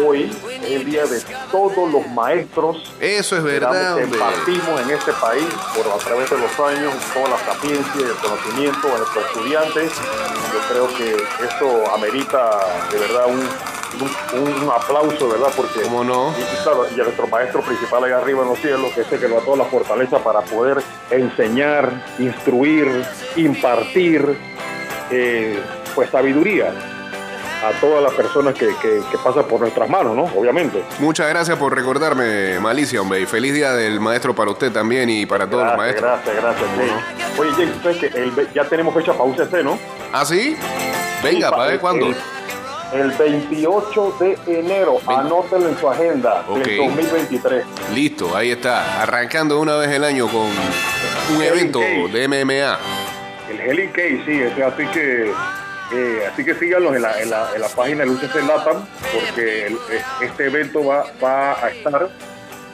hoy 0.06 0.30
es 0.62 0.72
el 0.72 0.84
día 0.84 1.06
de 1.06 1.22
todos 1.52 1.90
los 1.90 2.06
maestros 2.10 2.94
Eso 3.00 3.38
es 3.38 3.44
verdad, 3.44 3.96
que 3.96 4.04
hombre. 4.04 4.20
impartimos 4.20 4.82
en 4.82 4.90
este 4.92 5.14
país 5.14 5.46
por 5.74 5.88
a 5.88 5.98
través 6.04 6.30
de 6.30 6.38
los 6.38 6.60
años, 6.60 6.94
toda 7.14 7.30
la 7.30 7.38
sapiencia 7.40 7.94
y 7.98 8.04
el 8.04 8.16
conocimiento 8.16 8.88
a 8.94 8.98
nuestros 8.98 9.26
estudiantes. 9.26 9.92
Yo 10.52 10.60
creo 10.70 10.88
que 10.98 11.46
esto 11.46 11.94
amerita 11.96 12.60
de 12.92 13.00
verdad 13.00 13.28
un, 13.28 13.48
un, 14.34 14.64
un 14.64 14.70
aplauso, 14.70 15.30
¿verdad? 15.30 15.50
Porque 15.56 15.82
¿Cómo 15.82 16.04
no? 16.04 16.34
Y, 16.38 16.42
y 16.42 16.64
claro, 16.64 16.86
y 16.96 17.00
a 17.00 17.04
nuestro 17.04 17.28
maestro 17.28 17.62
principal 17.62 18.04
allá 18.04 18.18
arriba 18.18 18.44
en 18.44 18.50
los 18.50 18.60
cielos, 18.60 18.92
que 18.94 19.02
es 19.02 19.12
el 19.12 19.20
que 19.20 19.28
nos 19.28 19.40
da 19.40 19.46
toda 19.46 19.58
la 19.58 19.66
fortaleza 19.66 20.20
para 20.20 20.42
poder 20.42 20.84
enseñar, 21.10 22.06
instruir, 22.20 23.06
impartir, 23.36 24.38
eh, 25.12 25.62
pues 25.96 26.10
sabiduría 26.10 26.74
a 27.64 27.72
todas 27.82 28.04
las 28.04 28.14
personas 28.14 28.54
que, 28.54 28.68
que, 28.82 29.02
que 29.12 29.18
pasan 29.24 29.46
por 29.46 29.60
nuestras 29.60 29.90
manos, 29.90 30.16
¿no? 30.16 30.26
Obviamente. 30.26 30.84
Muchas 31.00 31.28
gracias 31.30 31.58
por 31.58 31.76
recordarme, 31.76 32.60
Malicia, 32.60 33.02
hombre. 33.02 33.22
Y 33.22 33.26
feliz 33.26 33.54
día 33.54 33.72
del 33.74 34.00
maestro 34.00 34.36
para 34.36 34.52
usted 34.52 34.72
también 34.72 35.10
y 35.10 35.26
para 35.26 35.50
todos 35.50 35.66
los 35.66 35.78
maestros. 35.78 36.04
gracias, 36.04 36.36
gracias, 36.36 36.70
Jay. 36.78 36.92
Oye, 37.40 37.52
Jay, 37.54 37.80
¿sabes 37.82 37.98
que 37.98 38.08
el 38.08 38.54
ya 38.54 38.64
tenemos 38.66 38.94
fecha 38.94 39.14
para 39.14 39.24
UCC, 39.24 39.64
¿no? 39.64 39.80
¿Ah, 40.14 40.24
sí? 40.24 40.56
Venga, 41.24 41.48
Sí, 41.48 41.52
para 41.52 41.66
ver 41.66 41.80
cuándo. 41.80 42.06
El, 42.06 42.16
el 42.94 43.12
28 43.12 44.16
de 44.20 44.38
enero, 44.48 45.00
anótelo 45.08 45.70
en 45.70 45.78
su 45.78 45.90
agenda 45.90 46.46
Ok. 46.48 46.60
del 46.60 46.78
2023. 46.78 47.66
Listo, 47.94 48.36
ahí 48.36 48.52
está. 48.52 49.02
Arrancando 49.04 49.56
de 49.56 49.62
una 49.62 49.76
vez 49.76 49.90
el 49.92 50.04
año 50.04 50.28
con 50.28 50.48
un 51.36 51.42
evento 51.44 51.80
de 51.80 52.28
MMA. 52.28 52.80
El 53.50 53.60
Heli 53.62 53.88
Case, 53.90 54.22
sí, 54.26 54.62
así 54.62 54.86
que 54.94 55.32
eh, 55.94 56.28
así 56.32 56.44
que 56.44 56.54
síganlos 56.56 56.94
en 56.96 57.02
la, 57.02 57.22
en 57.22 57.30
la, 57.30 57.50
en 57.56 57.62
la 57.62 57.70
página 57.70 58.00
del 58.00 58.10
UCC 58.10 58.36
Latam, 58.46 58.86
porque 59.14 59.68
el- 59.68 59.78
este 60.22 60.46
evento 60.48 60.84
va, 60.86 61.06
va 61.24 61.54
a 61.64 61.70
estar, 61.70 62.10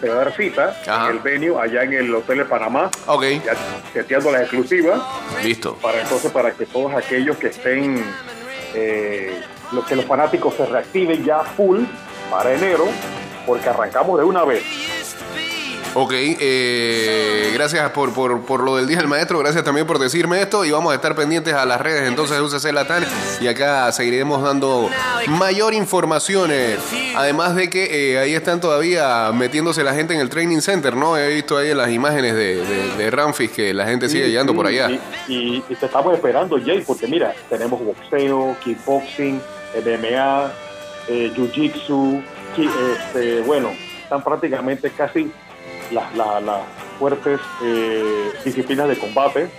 se 0.02 0.10
va 0.10 0.15
a 0.15 0.17
dar 0.26 0.36
cita 0.36 0.76
Ajá. 0.88 1.06
en 1.10 1.17
el 1.17 1.19
venue 1.19 1.62
allá 1.62 1.84
en 1.84 1.93
el 1.93 2.13
Hotel 2.15 2.39
de 2.39 2.45
Panamá, 2.45 2.89
Ok, 3.06 3.23
ya 3.45 3.54
seteando 3.93 4.32
las 4.32 4.41
exclusivas, 4.41 4.99
listo. 5.43 5.76
para 5.76 6.02
entonces 6.02 6.32
para 6.32 6.52
que 6.54 6.65
todos 6.65 6.91
aquellos 6.95 7.38
que 7.38 7.47
estén, 7.47 8.04
eh, 8.73 9.39
los 9.71 9.86
que 9.86 9.95
los 9.95 10.06
fanáticos 10.06 10.56
se 10.56 10.65
reactiven 10.65 11.23
ya 11.23 11.39
full 11.39 11.84
para 12.30 12.54
enero, 12.54 12.86
porque 13.45 13.69
arrancamos 13.69 14.19
de 14.19 14.26
una 14.26 14.43
vez. 14.43 14.92
Ok, 15.95 16.12
eh, 16.15 17.51
gracias 17.53 17.91
por, 17.91 18.13
por, 18.13 18.41
por 18.41 18.63
lo 18.63 18.77
del 18.77 18.88
Día 18.88 18.97
del 18.97 19.08
Maestro, 19.08 19.38
gracias 19.38 19.63
también 19.63 19.86
por 19.86 19.99
decirme 19.99 20.41
esto. 20.41 20.65
Y 20.65 20.71
vamos 20.71 20.91
a 20.91 20.95
estar 20.95 21.15
pendientes 21.15 21.53
a 21.53 21.65
las 21.67 21.79
redes. 21.79 22.08
Entonces 22.08 22.36
de 22.38 22.41
UCC 22.41 22.73
Latam 22.73 23.03
y 23.39 23.47
acá 23.47 23.91
seguiremos 23.91 24.41
dando 24.41 24.89
mayor 25.27 25.73
información, 25.75 26.49
eh, 26.51 26.77
además 27.15 27.56
de 27.56 27.69
que 27.69 28.13
eh, 28.13 28.17
ahí 28.19 28.34
están 28.34 28.60
todavía 28.60 29.32
metiéndose 29.34 29.84
la 29.84 29.93
gente 29.93 30.15
en 30.15 30.19
el 30.21 30.29
Training 30.29 30.62
Center, 30.62 30.95
¿no? 30.95 31.15
He 31.15 31.32
visto 31.36 31.58
ahí 31.58 31.73
las 31.75 31.91
imágenes 31.91 32.34
de, 32.34 32.56
de, 32.65 32.95
de 32.97 33.12
Ramfis 33.12 33.51
que 33.51 33.71
la 33.73 33.86
gente 33.86 34.10
sigue 34.10 34.27
llegando 34.29 34.56
por 34.56 34.65
allá. 34.65 34.89
Y, 34.89 34.99
y- 35.34 35.63
y 35.69 35.75
te 35.75 35.86
estamos 35.86 36.13
esperando, 36.15 36.58
Jay, 36.63 36.84
porque 36.86 37.06
mira, 37.08 37.34
tenemos 37.49 37.79
boxeo, 37.84 38.58
kickboxing, 38.63 39.39
MMA, 39.75 40.51
eh, 41.08 41.32
jiu-jitsu, 41.36 42.23
este, 42.58 43.41
bueno, 43.41 43.69
están 44.03 44.23
prácticamente 44.23 44.89
casi 44.91 45.32
las, 45.93 46.13
las- 46.15 46.41
las 46.43 46.62
fuertes 46.99 47.39
eh, 47.63 48.32
disciplinas 48.43 48.88
de 48.89 48.97
combate. 48.97 49.49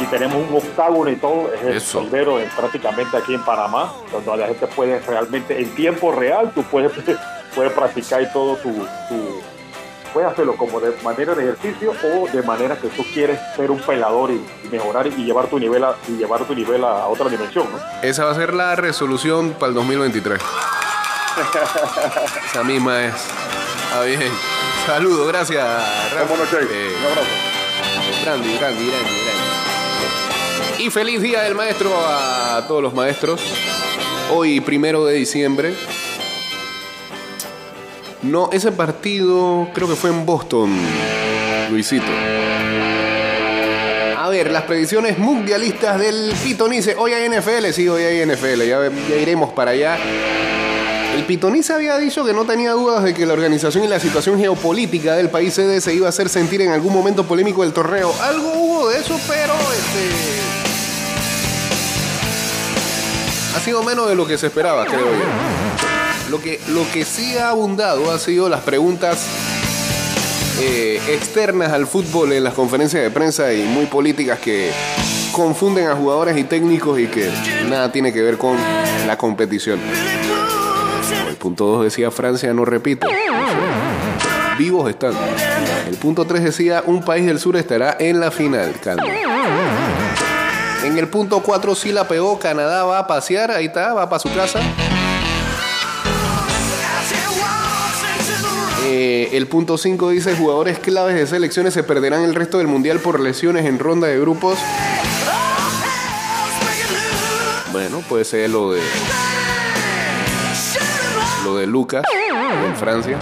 Y 0.00 0.04
tenemos 0.06 0.36
un 0.48 0.56
octágono 0.56 1.10
y 1.10 1.16
todo, 1.16 1.52
es 1.52 1.60
el 1.62 1.76
Eso. 1.76 2.00
primero 2.02 2.38
en- 2.38 2.48
prácticamente 2.50 3.16
aquí 3.16 3.34
en 3.34 3.44
Panamá, 3.44 3.92
donde 4.12 4.36
la 4.36 4.46
gente 4.46 4.66
puede 4.68 5.00
realmente, 5.00 5.60
en 5.60 5.74
tiempo 5.74 6.12
real, 6.12 6.52
tú 6.54 6.62
puedes, 6.64 6.92
puedes 7.54 7.72
practicar 7.72 8.22
y 8.22 8.30
todo 8.32 8.54
tu, 8.56 8.70
tu- 9.08 9.40
puedes 10.12 10.30
hacerlo 10.30 10.56
como 10.56 10.78
de 10.80 10.92
manera 11.02 11.34
de 11.34 11.50
ejercicio 11.50 11.92
o 12.14 12.28
de 12.28 12.42
manera 12.42 12.76
que 12.76 12.86
tú 12.88 13.04
quieres 13.12 13.40
ser 13.56 13.70
un 13.72 13.80
pelador 13.80 14.30
y, 14.30 14.40
mejorar 14.70 15.06
y 15.08 15.10
llevar 15.24 15.48
tu 15.48 15.58
nivel 15.58 15.82
a, 15.82 15.96
y 16.06 16.12
llevar 16.12 16.44
tu 16.44 16.54
nivel 16.54 16.84
a, 16.84 17.02
a 17.02 17.06
otra 17.08 17.28
dimensión, 17.28 17.66
¿no? 17.72 17.78
Esa 18.00 18.24
va 18.24 18.30
a 18.30 18.34
ser 18.36 18.54
la 18.54 18.76
resolución 18.76 19.50
para 19.54 19.68
el 19.70 19.74
2023. 19.74 20.40
Esa 22.50 22.62
misma 22.64 23.04
es. 23.04 23.14
Está 23.88 24.02
bien. 24.02 24.32
Saludos, 24.88 25.28
gracias. 25.28 25.62
Vámonos. 26.14 26.48
Eh, 26.50 26.96
Un 26.98 27.04
abrazo. 27.04 27.28
Grande, 28.24 28.48
grande, 28.58 28.86
grande, 28.86 29.10
grande. 29.22 30.82
Y 30.82 30.88
feliz 30.88 31.20
día 31.20 31.42
del 31.42 31.54
maestro 31.54 31.90
a 31.94 32.64
todos 32.66 32.82
los 32.82 32.94
maestros. 32.94 33.38
Hoy, 34.30 34.62
primero 34.62 35.04
de 35.04 35.16
diciembre. 35.16 35.74
No, 38.22 38.48
ese 38.50 38.72
partido 38.72 39.68
creo 39.74 39.88
que 39.88 39.94
fue 39.94 40.08
en 40.08 40.24
Boston, 40.24 40.74
Luisito. 41.70 42.10
A 44.16 44.26
ver, 44.30 44.50
las 44.50 44.62
predicciones 44.62 45.18
mundialistas 45.18 46.00
del 46.00 46.32
Pitonice. 46.42 46.96
Hoy 46.96 47.12
hay 47.12 47.28
NFL, 47.28 47.72
sí, 47.72 47.86
hoy 47.90 48.04
hay 48.04 48.24
NFL, 48.24 48.62
ya, 48.62 48.90
ya 49.10 49.16
iremos 49.16 49.52
para 49.52 49.72
allá. 49.72 49.98
El 51.14 51.24
Pitonice 51.24 51.72
había 51.72 51.98
dicho 51.98 52.24
que 52.24 52.32
no 52.32 52.44
tenía 52.44 52.72
dudas 52.72 53.02
de 53.02 53.14
que 53.14 53.26
la 53.26 53.32
organización 53.32 53.84
y 53.84 53.88
la 53.88 53.98
situación 53.98 54.38
geopolítica 54.38 55.16
del 55.16 55.30
país 55.30 55.54
sede 55.54 55.80
se 55.80 55.94
iba 55.94 56.06
a 56.06 56.10
hacer 56.10 56.28
sentir 56.28 56.60
en 56.62 56.70
algún 56.70 56.92
momento 56.92 57.24
polémico 57.24 57.62
del 57.62 57.72
torneo. 57.72 58.14
Algo 58.22 58.52
hubo 58.54 58.88
de 58.88 58.98
eso, 58.98 59.18
pero 59.26 59.54
este. 59.54 60.58
Ha 63.56 63.60
sido 63.60 63.82
menos 63.82 64.08
de 64.08 64.14
lo 64.14 64.26
que 64.26 64.38
se 64.38 64.46
esperaba, 64.46 64.84
creo 64.84 65.00
yo. 65.00 66.30
Lo 66.30 66.40
que, 66.40 66.60
lo 66.68 66.84
que 66.92 67.04
sí 67.04 67.36
ha 67.38 67.48
abundado 67.48 68.12
ha 68.12 68.18
sido 68.18 68.48
las 68.48 68.60
preguntas 68.60 69.26
eh, 70.60 71.00
externas 71.08 71.72
al 71.72 71.86
fútbol 71.86 72.32
en 72.32 72.44
las 72.44 72.52
conferencias 72.52 73.02
de 73.02 73.10
prensa 73.10 73.52
y 73.52 73.62
muy 73.62 73.86
políticas 73.86 74.38
que 74.38 74.70
confunden 75.32 75.86
a 75.86 75.94
jugadores 75.94 76.36
y 76.36 76.44
técnicos 76.44 76.98
y 76.98 77.06
que 77.06 77.30
nada 77.68 77.90
tiene 77.92 78.12
que 78.12 78.22
ver 78.22 78.36
con 78.36 78.56
la 79.06 79.16
competición. 79.16 79.78
Punto 81.48 81.64
2 81.64 81.84
decía 81.84 82.10
Francia 82.10 82.52
no 82.52 82.66
repite. 82.66 83.06
Vivos 84.58 84.90
están. 84.90 85.14
El 85.88 85.96
punto 85.96 86.26
3 86.26 86.44
decía 86.44 86.82
un 86.84 87.02
país 87.02 87.24
del 87.24 87.40
sur 87.40 87.56
estará 87.56 87.96
en 87.98 88.20
la 88.20 88.30
final. 88.30 88.74
Calma. 88.84 89.04
En 90.84 90.98
el 90.98 91.08
punto 91.08 91.42
4 91.42 91.74
sí 91.74 91.90
la 91.90 92.06
pegó. 92.06 92.38
Canadá 92.38 92.84
va 92.84 92.98
a 92.98 93.06
pasear. 93.06 93.50
Ahí 93.50 93.64
está, 93.64 93.94
va 93.94 94.10
para 94.10 94.20
su 94.20 94.30
casa. 94.34 94.60
Eh, 98.84 99.30
el 99.32 99.46
punto 99.46 99.78
5 99.78 100.10
dice 100.10 100.36
jugadores 100.36 100.78
claves 100.78 101.14
de 101.14 101.26
selecciones 101.26 101.72
se 101.72 101.82
perderán 101.82 102.24
el 102.24 102.34
resto 102.34 102.58
del 102.58 102.66
mundial 102.66 102.98
por 102.98 103.20
lesiones 103.20 103.64
en 103.64 103.78
ronda 103.78 104.06
de 104.06 104.20
grupos. 104.20 104.58
Bueno, 107.72 108.02
puede 108.06 108.26
ser 108.26 108.50
lo 108.50 108.72
de 108.72 108.82
lo 111.48 111.56
de 111.56 111.66
Lucas 111.66 112.04
en 112.66 112.76
Francia. 112.76 113.18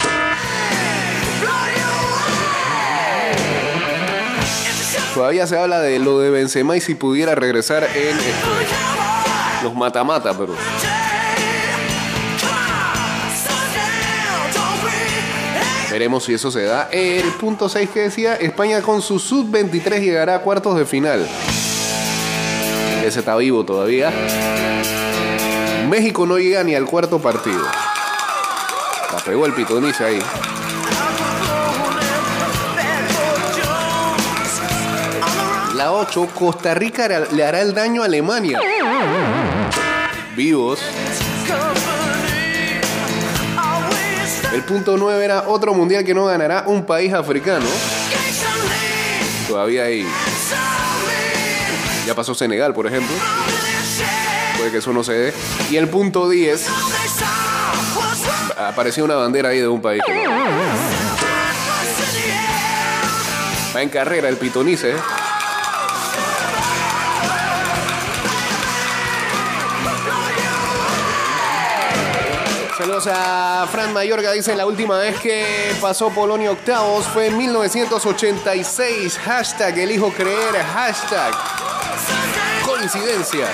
Todavía 5.14 5.46
se 5.46 5.56
habla 5.56 5.80
de 5.80 5.98
lo 5.98 6.18
de 6.18 6.30
Benzema 6.30 6.76
y 6.76 6.80
si 6.80 6.94
pudiera 6.94 7.34
regresar 7.34 7.84
en 7.84 8.18
este, 8.18 9.62
los 9.62 9.74
mata-mata, 9.74 10.36
pero 10.36 10.54
veremos 15.90 16.24
si 16.24 16.34
eso 16.34 16.50
se 16.50 16.64
da. 16.64 16.88
El 16.90 17.28
punto 17.40 17.68
6 17.68 17.88
que 17.90 18.00
decía, 18.00 18.34
España 18.34 18.82
con 18.82 19.00
su 19.02 19.20
sub-23 19.20 20.00
llegará 20.00 20.34
a 20.34 20.38
cuartos 20.40 20.76
de 20.76 20.84
final. 20.84 21.26
Ese 23.04 23.20
está 23.20 23.36
vivo 23.36 23.64
todavía. 23.64 24.12
México 25.88 26.26
no 26.26 26.38
llega 26.38 26.64
ni 26.64 26.74
al 26.74 26.84
cuarto 26.84 27.20
partido. 27.20 27.62
La 29.16 29.22
pegó 29.24 29.46
el 29.46 29.54
pitonice 29.54 30.04
ahí. 30.04 30.18
La 35.74 35.92
8, 35.92 36.28
Costa 36.34 36.74
Rica 36.74 37.08
le 37.32 37.42
hará 37.42 37.62
el 37.62 37.72
daño 37.72 38.02
a 38.02 38.04
Alemania. 38.04 38.60
Vivos. 40.36 40.80
El 44.52 44.62
punto 44.64 44.98
9 44.98 45.24
era 45.24 45.44
otro 45.48 45.72
mundial 45.72 46.04
que 46.04 46.12
no 46.12 46.26
ganará 46.26 46.64
un 46.66 46.84
país 46.84 47.14
africano. 47.14 47.64
Todavía 49.48 49.84
ahí. 49.84 50.06
Ya 52.06 52.14
pasó 52.14 52.34
Senegal, 52.34 52.74
por 52.74 52.86
ejemplo. 52.86 53.16
Puede 54.58 54.70
que 54.70 54.78
eso 54.78 54.92
no 54.92 55.02
se 55.02 55.12
dé. 55.12 55.34
Y 55.70 55.76
el 55.76 55.88
punto 55.88 56.28
10, 56.28 56.66
apareció 58.56 59.04
una 59.04 59.16
bandera 59.16 59.50
ahí 59.50 59.60
de 59.60 59.68
un 59.68 59.80
país. 59.80 60.02
Va 63.74 63.82
en 63.82 63.88
carrera 63.88 64.28
el 64.28 64.36
pitonice. 64.36 64.92
¿eh? 64.92 64.96
Saludos 72.78 73.08
a 73.10 73.66
Fran 73.70 73.92
Mayorga, 73.92 74.32
dice 74.32 74.54
la 74.54 74.64
última 74.66 74.98
vez 74.98 75.18
que 75.20 75.74
pasó 75.80 76.10
Polonia 76.10 76.52
octavos 76.52 77.06
fue 77.06 77.26
en 77.26 77.36
1986. 77.36 79.18
Hashtag 79.18 79.78
elijo 79.78 80.12
creer, 80.12 80.54
hashtag 80.62 81.34
coincidencias. 82.64 83.50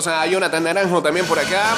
Saludos 0.00 0.22
a 0.22 0.26
Jonathan 0.26 0.62
Naranjo 0.62 1.02
también 1.02 1.26
por 1.26 1.40
acá. 1.40 1.74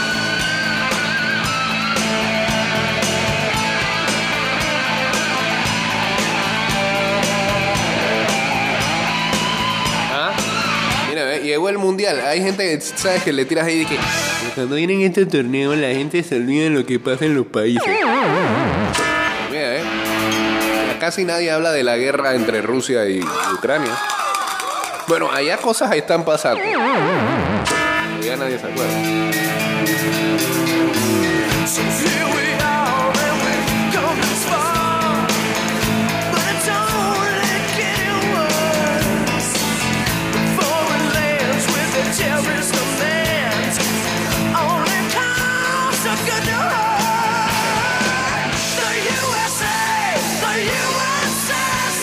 Ah, 10.12 10.34
llegó 11.42 11.70
el 11.70 11.78
mundial. 11.78 12.20
Hay 12.20 12.42
gente 12.42 12.64
que, 12.64 12.80
¿sabes? 12.82 13.22
Que 13.22 13.32
le 13.32 13.46
tiras 13.46 13.66
ahí 13.66 13.78
de 13.78 13.86
que 13.86 13.98
cuando 14.54 14.76
vienen 14.76 15.00
este 15.00 15.24
torneo 15.24 15.74
la 15.74 15.88
gente 15.88 16.22
se 16.22 16.36
olvida 16.36 16.64
de 16.64 16.70
lo 16.70 16.84
que 16.84 16.98
pasa 16.98 17.24
en 17.24 17.36
los 17.36 17.46
países. 17.46 17.82
Mira, 19.50 19.76
eh. 19.76 19.82
Casi 21.00 21.24
nadie 21.24 21.50
habla 21.50 21.72
de 21.72 21.84
la 21.84 21.96
guerra 21.96 22.34
entre 22.34 22.60
Rusia 22.60 23.08
y 23.08 23.22
Ucrania. 23.54 23.96
Bueno, 25.08 25.30
allá 25.32 25.56
cosas 25.56 25.92
están 25.96 26.24
pasando. 26.24 26.60
Ya 28.30 28.36
nadie 28.36 28.60
se 28.60 28.64
acuerda. 28.64 28.94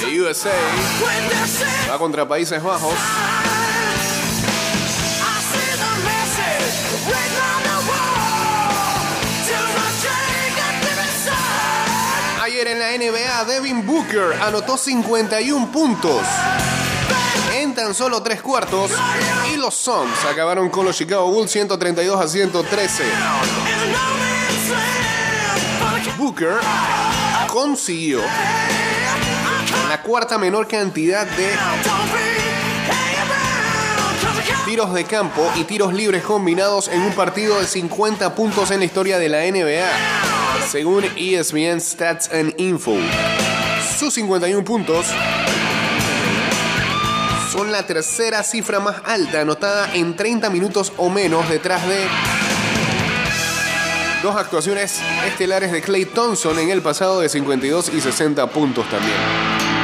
The 0.02 0.20
USA 0.20 0.52
va 1.90 1.98
contra 1.98 2.28
Países 2.28 2.62
Bajos. 2.62 3.37
En 12.68 12.80
la 12.80 12.92
NBA, 12.98 13.46
Devin 13.46 13.86
Booker 13.86 14.34
anotó 14.42 14.76
51 14.76 15.72
puntos 15.72 16.22
en 17.56 17.74
tan 17.74 17.96
solo 17.96 18.22
tres 18.22 18.42
cuartos 18.42 18.92
y 19.54 19.56
los 19.56 19.74
Suns 19.74 20.26
acabaron 20.30 20.70
con 20.70 20.84
los 20.84 20.98
Chicago 20.98 21.32
Bulls 21.32 21.50
132 21.50 22.20
a 22.20 22.28
113. 22.28 23.04
Booker 26.18 26.56
consiguió 27.48 28.20
la 29.88 30.02
cuarta 30.02 30.38
menor 30.38 30.68
cantidad 30.68 31.26
de 31.26 31.56
tiros 34.66 34.94
de 34.94 35.06
campo 35.06 35.50
y 35.56 35.64
tiros 35.64 35.94
libres 35.94 36.22
combinados 36.24 36.90
en 36.90 37.02
un 37.02 37.14
partido 37.14 37.62
de 37.62 37.66
50 37.66 38.36
puntos 38.36 38.72
en 38.72 38.80
la 38.80 38.86
historia 38.86 39.18
de 39.20 39.30
la 39.30 39.40
NBA, 39.50 40.37
según 40.70 41.06
ESPN 41.16 41.80
Stats 41.80 42.30
and 42.32 42.54
Info. 42.58 42.96
Sus 43.98 44.14
51 44.16 44.64
puntos 44.64 45.08
son 47.52 47.72
la 47.72 47.86
tercera 47.86 48.44
cifra 48.44 48.80
más 48.80 48.98
alta 49.06 49.42
anotada 49.42 49.94
en 49.96 50.16
30 50.16 50.50
minutos 50.50 50.92
o 50.98 51.10
menos 51.10 51.48
detrás 51.50 51.88
de 51.88 52.06
dos 54.22 54.36
actuaciones 54.36 55.00
estelares 55.26 55.72
de 55.72 55.82
Clay 55.82 56.06
Thompson 56.06 56.60
en 56.60 56.70
el 56.70 56.82
pasado 56.82 57.22
de 57.22 57.30
52 57.30 57.92
y 57.94 58.02
60 58.02 58.48
puntos 58.48 58.90
también. 58.90 59.77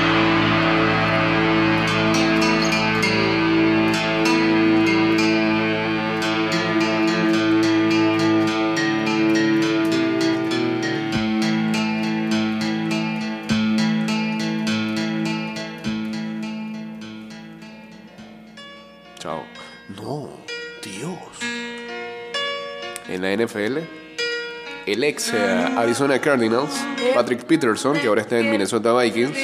El 25.04 25.10
ex 25.10 25.34
eh, 25.34 25.74
Arizona 25.76 26.20
Cardinals, 26.20 26.72
Patrick 27.14 27.44
Peterson, 27.44 28.00
que 28.00 28.08
ahora 28.08 28.22
está 28.22 28.40
en 28.40 28.50
Minnesota 28.50 28.94
Vikings, 28.94 29.38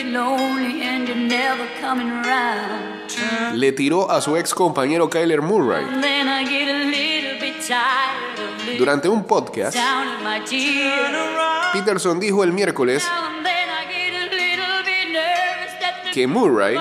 le 3.53 3.71
tiró 3.73 4.09
a 4.09 4.21
su 4.21 4.37
ex 4.37 4.53
compañero 4.53 5.09
Kyler 5.09 5.41
Murray 5.41 5.85
durante 8.77 9.09
un 9.09 9.25
podcast. 9.25 9.77
Peterson 11.73 12.19
dijo 12.19 12.43
el 12.43 12.53
miércoles 12.53 13.05
que 16.13 16.25
Murray 16.25 16.77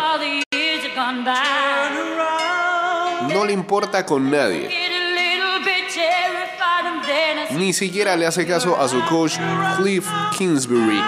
no 3.29 3.45
le 3.45 3.53
importa 3.53 4.07
con 4.07 4.31
nadie. 4.31 4.78
Ni 7.59 7.73
siquiera 7.73 8.15
le 8.17 8.25
hace 8.25 8.47
caso 8.47 8.81
a 8.81 8.89
su 8.89 9.05
coach 9.07 9.35
Cliff 9.79 10.07
Kingsbury. 10.37 11.01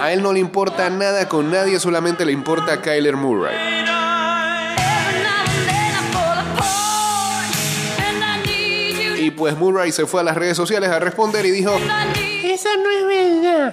A 0.00 0.10
él 0.12 0.22
no 0.22 0.32
le 0.32 0.40
importa 0.40 0.88
nada 0.88 1.28
con 1.28 1.50
nadie, 1.50 1.78
solamente 1.78 2.24
le 2.24 2.32
importa 2.32 2.80
Kyler 2.80 3.16
Murray. 3.16 3.54
Y 9.18 9.30
pues 9.30 9.56
Murray 9.58 9.92
se 9.92 10.06
fue 10.06 10.22
a 10.22 10.24
las 10.24 10.36
redes 10.36 10.56
sociales 10.56 10.88
a 10.88 10.98
responder 10.98 11.44
y 11.44 11.50
dijo, 11.50 11.78
Eso 12.44 12.68
no 12.82 12.90
es 12.90 13.06
verdad. 13.06 13.70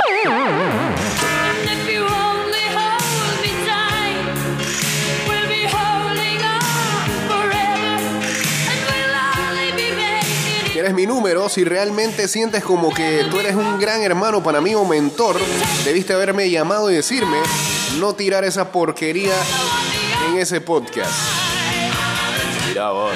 ¿Quieres 10.81 10.95
mi 10.95 11.05
número? 11.05 11.47
Si 11.47 11.63
realmente 11.63 12.27
sientes 12.27 12.63
como 12.63 12.91
que 12.91 13.27
tú 13.29 13.39
eres 13.39 13.53
un 13.53 13.79
gran 13.79 14.01
hermano 14.01 14.41
para 14.41 14.61
mí 14.61 14.73
o 14.73 14.83
mentor, 14.83 15.35
debiste 15.85 16.11
haberme 16.11 16.49
llamado 16.49 16.89
y 16.89 16.95
decirme, 16.95 17.37
no 17.99 18.15
tirar 18.15 18.43
esa 18.45 18.71
porquería 18.71 19.35
en 20.27 20.39
ese 20.39 20.59
podcast. 20.59 21.11
Mira 22.67 22.89
vos. 22.89 23.11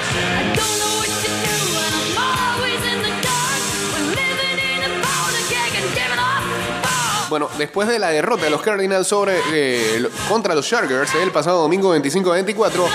Bueno, 7.28 7.48
después 7.58 7.88
de 7.88 7.98
la 7.98 8.10
derrota 8.10 8.44
de 8.44 8.50
los 8.50 8.62
Cardinals 8.62 9.08
sobre, 9.08 9.40
eh, 9.52 10.08
contra 10.28 10.54
los 10.54 10.68
Chargers 10.68 11.12
el 11.16 11.32
pasado 11.32 11.62
domingo 11.62 11.90
25 11.90 12.30
a 12.30 12.34
24, 12.34 12.88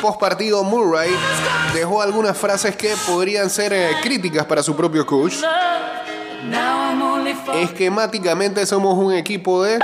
post 0.00 0.20
partido 0.20 0.62
Murray 0.64 1.10
dejó 1.74 2.02
algunas 2.02 2.36
frases 2.36 2.76
que 2.76 2.94
podrían 3.06 3.50
ser 3.50 3.72
eh, 3.72 3.90
críticas 4.02 4.44
para 4.46 4.62
su 4.62 4.74
propio 4.74 5.06
coach. 5.06 5.36
Esquemáticamente 7.54 8.64
somos 8.66 8.96
un 8.96 9.12
equipo 9.14 9.62
de... 9.62 9.78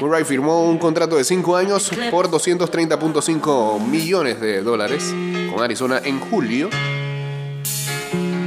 Murray 0.00 0.24
firmó 0.24 0.62
un 0.62 0.78
contrato 0.78 1.16
de 1.16 1.24
5 1.24 1.56
años 1.56 1.90
por 2.10 2.30
230.5 2.30 3.80
millones 3.80 4.40
de 4.40 4.62
dólares 4.62 5.14
con 5.52 5.62
Arizona 5.62 6.00
en 6.04 6.20
julio. 6.20 6.70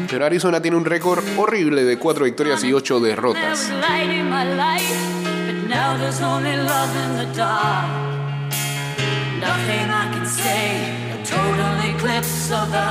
Pero 0.10 0.26
Arizona 0.26 0.62
tiene 0.62 0.78
un 0.78 0.86
récord 0.86 1.24
horrible 1.38 1.84
de 1.84 1.98
4 1.98 2.26
victorias 2.26 2.64
y 2.64 2.74
8 2.74 3.00
derrotas. 3.00 3.72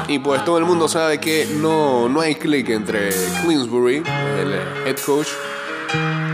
Y 0.08 0.18
pues 0.18 0.44
todo 0.44 0.58
el 0.58 0.64
mundo 0.64 0.88
sabe 0.88 1.18
que 1.18 1.46
no, 1.60 2.08
no 2.08 2.20
hay 2.20 2.34
clic 2.34 2.68
entre 2.70 3.10
Queensbury, 3.44 3.96
el 3.96 4.54
head 4.86 4.96
coach, 5.04 5.28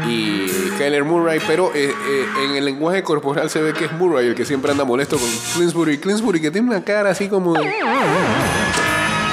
y 0.08 0.46
Kyler 0.78 1.04
Murray, 1.04 1.40
pero 1.46 1.72
eh, 1.74 1.90
eh, 1.90 2.26
en 2.44 2.56
el 2.56 2.64
lenguaje 2.64 3.02
corporal 3.02 3.50
se 3.50 3.60
ve 3.60 3.72
que 3.72 3.86
es 3.86 3.92
Murray 3.92 4.28
el 4.28 4.34
que 4.34 4.44
siempre 4.44 4.70
anda 4.70 4.84
molesto 4.84 5.18
con 5.18 5.28
Queensbury. 5.56 5.98
Queensbury 5.98 6.40
que 6.40 6.50
tiene 6.50 6.68
una 6.68 6.84
cara 6.84 7.10
así 7.10 7.28
como 7.28 7.54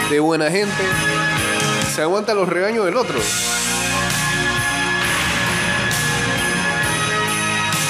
de, 0.09 0.19
buena 0.19 0.49
gente, 0.49 0.83
se 1.93 2.01
aguanta 2.01 2.33
los 2.33 2.47
regaños 2.49 2.85
del 2.85 2.97
otro. 2.97 3.19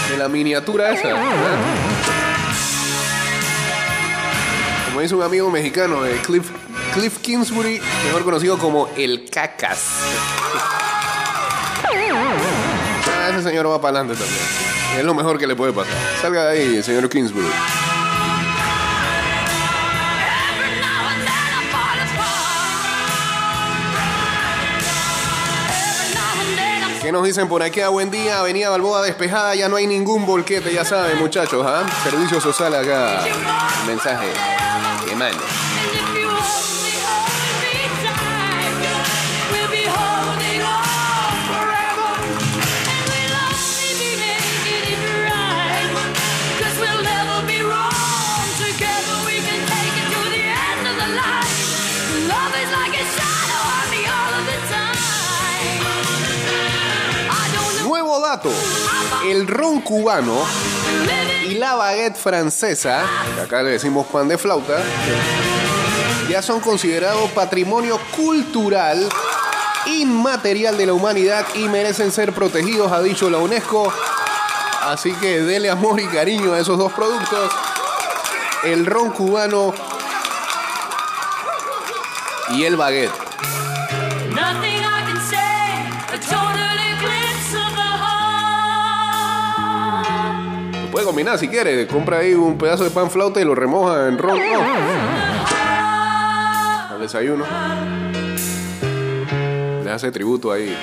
De 0.09 0.17
la 0.17 0.27
miniatura 0.29 0.91
esa. 0.91 1.09
Como 4.93 5.01
dice 5.01 5.15
un 5.15 5.23
amigo 5.23 5.49
mexicano 5.49 6.03
de 6.03 6.17
Cliff, 6.17 6.51
Cliff 6.93 7.17
Kingsbury, 7.17 7.81
mejor 8.05 8.23
conocido 8.23 8.59
como 8.59 8.87
el 8.95 9.27
Cacas. 9.27 9.87
Ah, 13.07 13.29
ese 13.31 13.41
señor 13.41 13.67
va 13.67 13.81
para 13.81 13.97
adelante 13.97 14.23
también. 14.23 14.45
Es 14.99 15.03
lo 15.03 15.15
mejor 15.15 15.39
que 15.39 15.47
le 15.47 15.55
puede 15.55 15.73
pasar. 15.73 15.95
Salga 16.21 16.45
de 16.45 16.59
ahí, 16.59 16.83
señor 16.83 17.09
Kingsbury. 17.09 17.47
¿Qué 27.03 27.11
nos 27.11 27.25
dicen 27.25 27.49
por 27.49 27.61
aquí? 27.61 27.81
Ah, 27.81 27.89
buen 27.89 28.09
día, 28.09 28.39
Avenida 28.39 28.69
Balboa 28.69 29.01
despejada, 29.01 29.53
ya 29.55 29.67
no 29.67 29.75
hay 29.75 29.87
ningún 29.87 30.25
volquete, 30.25 30.73
ya 30.73 30.85
saben, 30.85 31.19
muchachos, 31.19 31.61
¿ah? 31.67 31.85
Servicio 32.01 32.39
social 32.39 32.73
acá. 32.73 33.25
Mensaje. 33.85 34.27
Que. 35.05 35.72
El 59.25 59.47
ron 59.47 59.81
cubano 59.81 60.43
y 61.47 61.55
la 61.55 61.75
baguette 61.75 62.15
francesa, 62.15 63.05
que 63.35 63.41
acá 63.41 63.61
le 63.61 63.71
decimos 63.71 64.07
pan 64.07 64.27
de 64.27 64.37
flauta, 64.37 64.81
ya 66.29 66.41
son 66.41 66.59
considerados 66.59 67.29
patrimonio 67.31 67.99
cultural 68.15 69.07
inmaterial 69.85 70.77
de 70.77 70.87
la 70.87 70.93
humanidad 70.93 71.45
y 71.53 71.67
merecen 71.67 72.11
ser 72.11 72.33
protegidos, 72.33 72.91
ha 72.91 73.01
dicho 73.01 73.29
la 73.29 73.37
UNESCO. 73.37 73.93
Así 74.81 75.13
que 75.13 75.41
dele 75.41 75.69
amor 75.69 75.99
y 75.99 76.07
cariño 76.07 76.53
a 76.53 76.59
esos 76.59 76.77
dos 76.77 76.91
productos. 76.91 77.51
El 78.63 78.85
ron 78.85 79.11
cubano 79.11 79.73
y 82.49 82.63
el 82.63 82.77
baguette. 82.77 83.11
Puede 91.11 91.37
si 91.37 91.47
quiere. 91.47 91.87
Compra 91.87 92.19
ahí 92.19 92.33
un 92.33 92.57
pedazo 92.57 92.83
de 92.83 92.89
pan 92.89 93.09
flauta 93.09 93.41
y 93.41 93.43
lo 93.43 93.55
remoja 93.55 94.07
en 94.07 94.17
ron. 94.17 94.39
Al 96.89 96.99
desayuno. 96.99 97.45
Le 99.83 99.91
hace 99.91 100.11
tributo 100.11 100.51
ahí. 100.51 100.75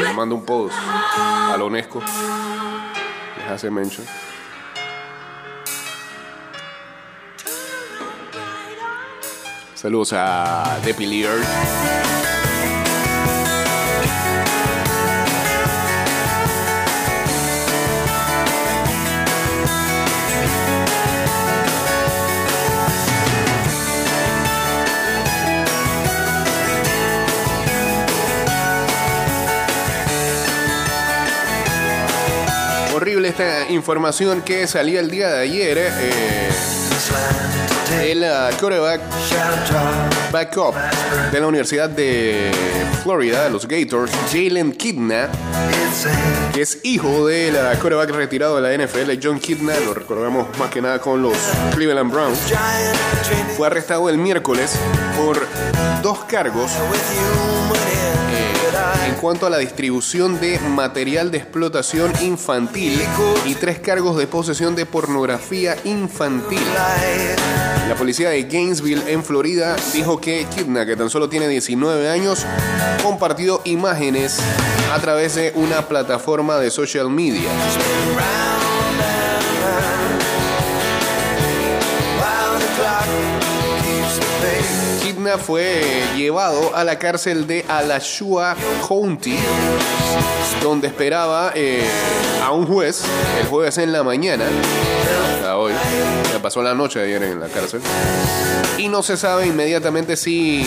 Le 0.00 0.12
manda 0.12 0.34
un 0.34 0.44
post 0.44 0.74
a 0.76 1.54
la 1.56 1.64
UNESCO. 1.64 2.00
Les 3.38 3.50
hace 3.50 3.70
mention. 3.70 4.06
Saludos 9.74 10.14
a. 10.14 10.78
Horrible 10.82 12.03
información 33.74 34.42
que 34.42 34.66
salía 34.66 35.00
el 35.00 35.10
día 35.10 35.28
de 35.28 35.42
ayer. 35.42 35.78
eh, 35.78 36.48
el 38.02 38.22
uh, 38.22 38.56
quarterback 38.58 39.00
backup 40.32 40.74
de 41.30 41.40
la 41.40 41.46
Universidad 41.46 41.88
de 41.88 42.50
Florida, 43.02 43.48
los 43.48 43.68
Gators, 43.68 44.10
Jalen 44.32 44.72
Kidna, 44.72 45.28
que 46.52 46.62
es 46.62 46.80
hijo 46.82 47.26
del 47.26 47.54
uh, 47.54 47.78
quarterback 47.80 48.10
retirado 48.10 48.60
de 48.60 48.62
la 48.62 48.84
NFL, 48.84 49.12
John 49.22 49.38
Kidna, 49.38 49.74
lo 49.80 49.94
recordamos 49.94 50.46
más 50.58 50.70
que 50.70 50.82
nada 50.82 50.98
con 50.98 51.22
los 51.22 51.36
Cleveland 51.74 52.12
Browns, 52.12 52.38
fue 53.56 53.66
arrestado 53.66 54.08
el 54.08 54.18
miércoles 54.18 54.72
por 55.16 55.46
dos 56.02 56.24
cargos 56.24 56.72
eh, 56.72 57.93
cuanto 59.24 59.46
a 59.46 59.50
la 59.50 59.56
distribución 59.56 60.38
de 60.38 60.58
material 60.60 61.30
de 61.30 61.38
explotación 61.38 62.12
infantil 62.20 63.00
y 63.46 63.54
tres 63.54 63.78
cargos 63.78 64.18
de 64.18 64.26
posesión 64.26 64.76
de 64.76 64.84
pornografía 64.84 65.78
infantil. 65.84 66.60
La 67.88 67.94
policía 67.96 68.28
de 68.28 68.42
Gainesville, 68.42 69.02
en 69.10 69.24
Florida, 69.24 69.76
dijo 69.94 70.20
que 70.20 70.46
Kidna, 70.54 70.84
que 70.84 70.94
tan 70.94 71.08
solo 71.08 71.30
tiene 71.30 71.48
19 71.48 72.10
años, 72.10 72.44
compartió 73.02 73.62
imágenes 73.64 74.40
a 74.92 75.00
través 75.00 75.36
de 75.36 75.52
una 75.54 75.88
plataforma 75.88 76.58
de 76.58 76.70
social 76.70 77.08
media. 77.08 77.48
Fue 85.38 85.82
llevado 86.16 86.74
a 86.74 86.84
la 86.84 86.98
cárcel 86.98 87.46
de 87.46 87.64
Alachua 87.68 88.56
County, 88.86 89.36
donde 90.62 90.86
esperaba 90.88 91.52
eh, 91.54 91.84
a 92.42 92.50
un 92.52 92.66
juez 92.66 93.02
el 93.40 93.46
jueves 93.48 93.78
en 93.78 93.92
la 93.92 94.02
mañana. 94.02 94.44
Hasta 95.34 95.56
hoy. 95.58 95.72
Se 96.32 96.38
pasó 96.40 96.62
la 96.62 96.74
noche 96.74 97.02
ayer 97.02 97.22
en 97.22 97.40
la 97.40 97.48
cárcel. 97.48 97.80
Y 98.78 98.88
no 98.88 99.02
se 99.02 99.16
sabe 99.16 99.46
inmediatamente 99.46 100.16
si 100.16 100.64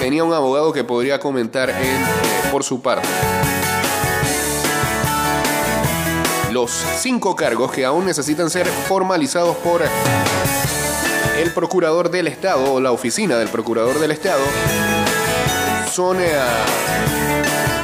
tenía 0.00 0.22
un 0.24 0.32
abogado 0.32 0.72
que 0.72 0.84
podría 0.84 1.18
comentar 1.18 1.70
en- 1.70 1.76
eh, 1.76 2.04
por 2.50 2.62
su 2.64 2.80
parte. 2.82 3.08
Los 6.50 6.70
cinco 6.98 7.34
cargos 7.34 7.72
que 7.72 7.84
aún 7.84 8.04
necesitan 8.04 8.50
ser 8.50 8.66
formalizados 8.66 9.56
por 9.56 9.80
el 11.38 11.52
procurador 11.52 12.10
del 12.10 12.28
Estado 12.28 12.74
o 12.74 12.80
la 12.80 12.92
oficina 12.92 13.36
del 13.36 13.48
procurador 13.48 13.98
del 13.98 14.10
Estado 14.10 14.42
son 15.90 16.18
eh, 16.20 16.30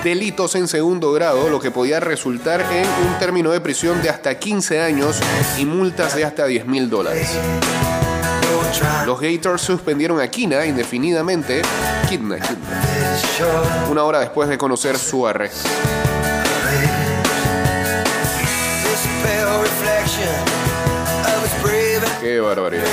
delitos 0.02 0.54
en 0.54 0.68
segundo 0.68 1.12
grado, 1.12 1.48
lo 1.48 1.60
que 1.60 1.70
podía 1.70 2.00
resultar 2.00 2.60
en 2.60 2.86
un 3.06 3.18
término 3.18 3.50
de 3.50 3.60
prisión 3.60 4.00
de 4.02 4.10
hasta 4.10 4.38
15 4.38 4.80
años 4.80 5.20
y 5.58 5.64
multas 5.64 6.14
de 6.14 6.24
hasta 6.24 6.46
10 6.46 6.66
mil 6.66 6.88
dólares. 6.88 7.28
Los 9.06 9.20
Gators 9.20 9.62
suspendieron 9.62 10.20
a 10.20 10.28
Kina 10.28 10.64
indefinidamente, 10.66 11.62
Kidna, 12.08 12.38
una 13.90 14.04
hora 14.04 14.20
después 14.20 14.48
de 14.48 14.58
conocer 14.58 14.98
su 14.98 15.26
arresto. 15.26 15.68
Qué 22.20 22.40
barbaridad. 22.40 22.84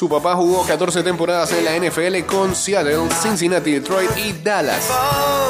Su 0.00 0.08
papá 0.08 0.34
jugó 0.34 0.64
14 0.64 1.02
temporadas 1.02 1.52
en 1.52 1.62
la 1.62 1.76
NFL 1.76 2.24
con 2.24 2.56
Seattle, 2.56 3.10
Cincinnati, 3.20 3.72
Detroit 3.72 4.08
y 4.16 4.32
Dallas. 4.32 4.90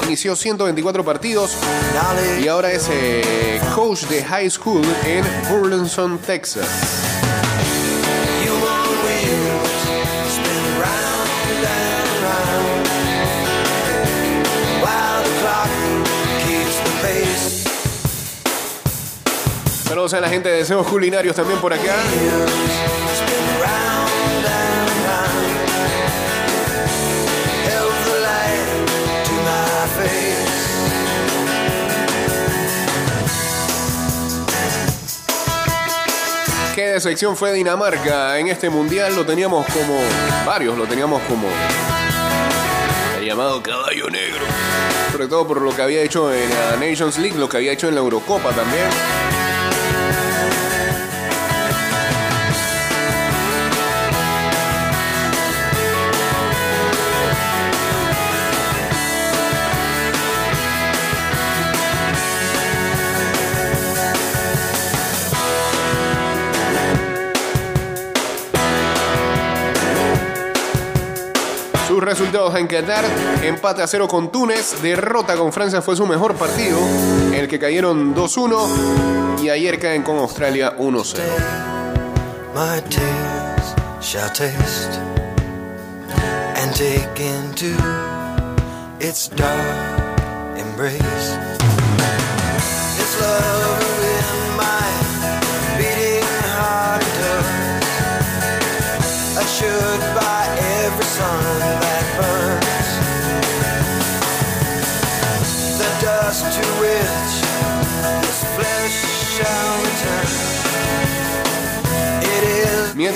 Inició 0.02 0.34
124 0.34 1.04
partidos 1.04 1.56
y 2.42 2.48
ahora 2.48 2.72
es 2.72 2.88
eh, 2.90 3.60
coach 3.76 4.06
de 4.06 4.24
high 4.24 4.50
school 4.50 4.82
en 5.06 5.24
Burleson, 5.48 6.18
Texas. 6.18 6.66
Saludos 19.84 20.14
a 20.14 20.20
la 20.20 20.28
gente 20.28 20.48
de 20.48 20.56
Deseos 20.56 20.88
Culinarios 20.88 21.36
también 21.36 21.60
por 21.60 21.72
acá. 21.72 21.94
Qué 36.80 36.86
decepción 36.86 37.36
fue 37.36 37.52
Dinamarca 37.52 38.38
en 38.38 38.48
este 38.48 38.70
mundial. 38.70 39.14
Lo 39.14 39.26
teníamos 39.26 39.66
como. 39.66 40.00
Varios 40.46 40.78
lo 40.78 40.86
teníamos 40.86 41.20
como. 41.24 41.46
El 43.18 43.26
llamado 43.26 43.62
caballo 43.62 44.08
negro. 44.08 44.46
Sobre 45.12 45.28
todo 45.28 45.46
por 45.46 45.60
lo 45.60 45.76
que 45.76 45.82
había 45.82 46.00
hecho 46.00 46.32
en 46.32 46.48
la 46.48 46.76
Nations 46.76 47.18
League, 47.18 47.38
lo 47.38 47.50
que 47.50 47.58
había 47.58 47.72
hecho 47.72 47.88
en 47.88 47.96
la 47.96 48.00
Eurocopa 48.00 48.52
también. 48.52 48.88
Sus 72.00 72.08
resultados 72.08 72.54
en 72.54 72.66
Qatar, 72.66 73.04
empate 73.42 73.82
a 73.82 73.86
cero 73.86 74.08
con 74.08 74.32
Túnez, 74.32 74.80
derrota 74.80 75.36
con 75.36 75.52
Francia 75.52 75.82
fue 75.82 75.94
su 75.96 76.06
mejor 76.06 76.34
partido, 76.34 76.78
en 77.26 77.34
el 77.34 77.46
que 77.46 77.58
cayeron 77.58 78.14
2-1 78.14 79.42
y 79.42 79.50
ayer 79.50 79.78
caen 79.78 80.02
con 80.02 80.16
Australia 80.16 80.74
1-0. 80.78 81.18
My 82.54 82.80
tears 82.88 83.74
shall 84.00 84.30
taste 84.32 84.98
and 86.56 86.74
take 86.74 87.22
into 87.22 87.76
its 88.98 89.28
dark 89.36 90.56
embrace. 90.56 91.09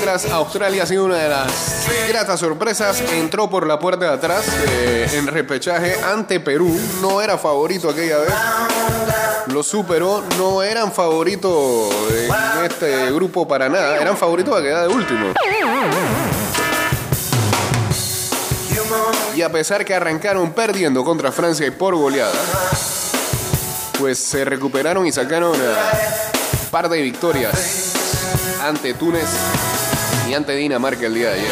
Australia 0.07 0.83
ha 0.83 0.87
sido 0.87 1.07
una 1.07 1.17
de 1.17 1.29
las 1.31 1.87
gratas 2.09 2.39
sorpresas, 2.39 3.01
entró 3.13 3.49
por 3.49 3.67
la 3.67 3.79
puerta 3.79 4.05
de 4.05 4.13
atrás 4.13 4.45
eh, 4.69 5.09
en 5.15 5.27
repechaje 5.27 5.97
ante 6.05 6.41
Perú. 6.41 6.79
No 7.01 7.23
era 7.23 7.39
favorito 7.39 7.89
aquella 7.89 8.19
vez. 8.19 8.35
Lo 9.47 9.63
superó, 9.63 10.23
no 10.37 10.63
eran 10.63 10.93
favoritos 10.93 11.91
en 12.11 12.65
este 12.67 13.13
grupo 13.13 13.49
para 13.49 13.71
nada. 13.71 13.97
Eran 13.97 14.17
favoritos 14.17 14.59
a 14.59 14.63
quedar 14.63 14.87
de 14.87 14.95
último. 14.95 15.33
Y 19.35 19.41
a 19.41 19.51
pesar 19.51 19.87
que 19.87 19.95
arrancaron 19.95 20.53
perdiendo 20.53 21.03
contra 21.03 21.33
Francia 21.33 21.67
y 21.67 21.71
por 21.71 21.95
goleada, 21.95 22.33
pues 23.99 24.19
se 24.19 24.45
recuperaron 24.45 25.07
y 25.07 25.13
sacaron 25.13 25.53
un 25.53 26.71
par 26.71 26.91
de 26.91 27.01
victorias 27.01 27.95
ante 28.63 28.93
Túnez 28.93 29.29
y 30.29 30.35
ante 30.35 30.55
Dinamarca 30.55 31.07
el 31.07 31.15
día 31.15 31.29
de 31.29 31.35
ayer. 31.35 31.51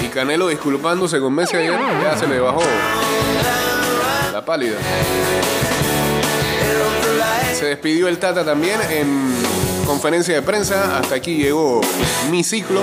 Y 0.00 0.06
Canelo 0.08 0.48
disculpándose 0.48 1.20
con 1.20 1.34
Messi 1.34 1.56
ayer, 1.56 1.78
ya 2.02 2.16
se 2.16 2.26
le 2.26 2.40
bajó 2.40 2.62
la 4.32 4.44
pálida. 4.44 4.78
Se 7.54 7.66
despidió 7.66 8.08
el 8.08 8.18
Tata 8.18 8.44
también 8.44 8.80
en 8.90 9.34
conferencia 9.84 10.34
de 10.34 10.42
prensa. 10.42 10.98
Hasta 10.98 11.16
aquí 11.16 11.36
llegó 11.36 11.80
mi 12.30 12.44
ciclo. 12.44 12.80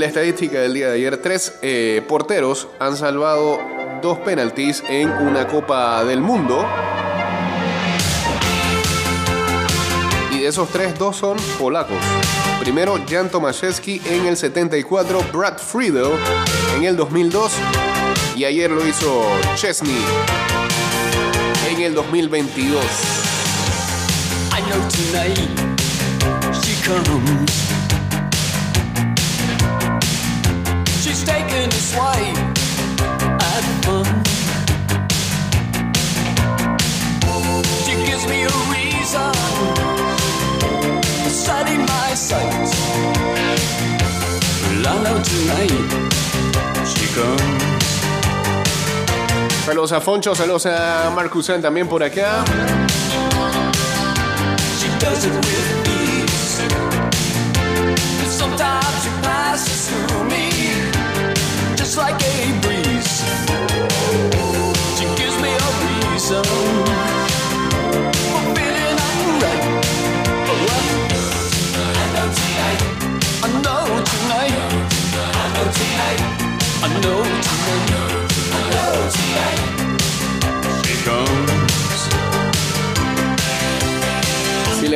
La 0.00 0.06
estadística 0.06 0.58
del 0.60 0.72
día 0.72 0.88
de 0.88 0.94
ayer, 0.94 1.18
tres 1.18 1.58
eh, 1.60 2.02
porteros 2.08 2.68
han 2.78 2.96
salvado 2.96 3.60
dos 4.00 4.18
penaltis 4.20 4.82
en 4.88 5.10
una 5.10 5.46
Copa 5.46 6.02
del 6.04 6.22
Mundo. 6.22 6.66
Y 10.30 10.38
de 10.38 10.48
esos 10.48 10.70
tres, 10.70 10.98
dos 10.98 11.16
son 11.16 11.36
polacos. 11.58 11.98
Primero, 12.60 12.98
Jan 13.08 13.28
Tomaszewski 13.28 14.00
en 14.06 14.24
el 14.24 14.38
74, 14.38 15.22
Brad 15.34 15.58
Friedel 15.58 16.12
en 16.76 16.84
el 16.84 16.96
2002 16.96 17.52
y 18.36 18.44
ayer 18.44 18.70
lo 18.70 18.86
hizo 18.86 19.22
Chesney 19.54 20.02
en 21.70 21.82
el 21.82 21.94
2022. 21.94 22.82
I 24.52 24.62
know 24.62 24.80
tonight 24.88 25.38
she 26.64 26.74
comes. 26.86 27.79
Setting 41.28 41.80
my 41.80 42.14
sights. 42.14 42.72
Tonight 45.30 45.70
she 46.86 47.06
comes. 47.14 47.62
Saludos 49.64 49.92
a 49.92 50.00
Foncho, 50.00 50.34
saludos 50.34 50.66
a 50.66 51.10
Marcusan 51.14 51.60
también 51.60 51.88
por 51.88 52.02
acá. 52.02 52.44
She 54.78 54.88
does 54.98 55.24
it 55.24 55.32
with 55.32 55.79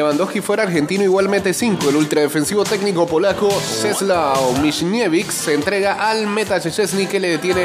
Lewandowski 0.04 0.42
fuera 0.42 0.64
argentino, 0.64 1.02
igual 1.02 1.30
mete 1.30 1.54
5. 1.54 1.88
El 1.88 1.96
ultradefensivo 1.96 2.62
técnico 2.64 3.06
polaco 3.06 3.48
Czeslaw 3.48 4.58
Michniewicz 4.60 5.32
se 5.32 5.54
entrega 5.54 6.10
al 6.10 6.26
meta 6.26 6.60
Szczesny 6.60 7.06
que 7.06 7.18
le 7.18 7.28
detiene. 7.28 7.64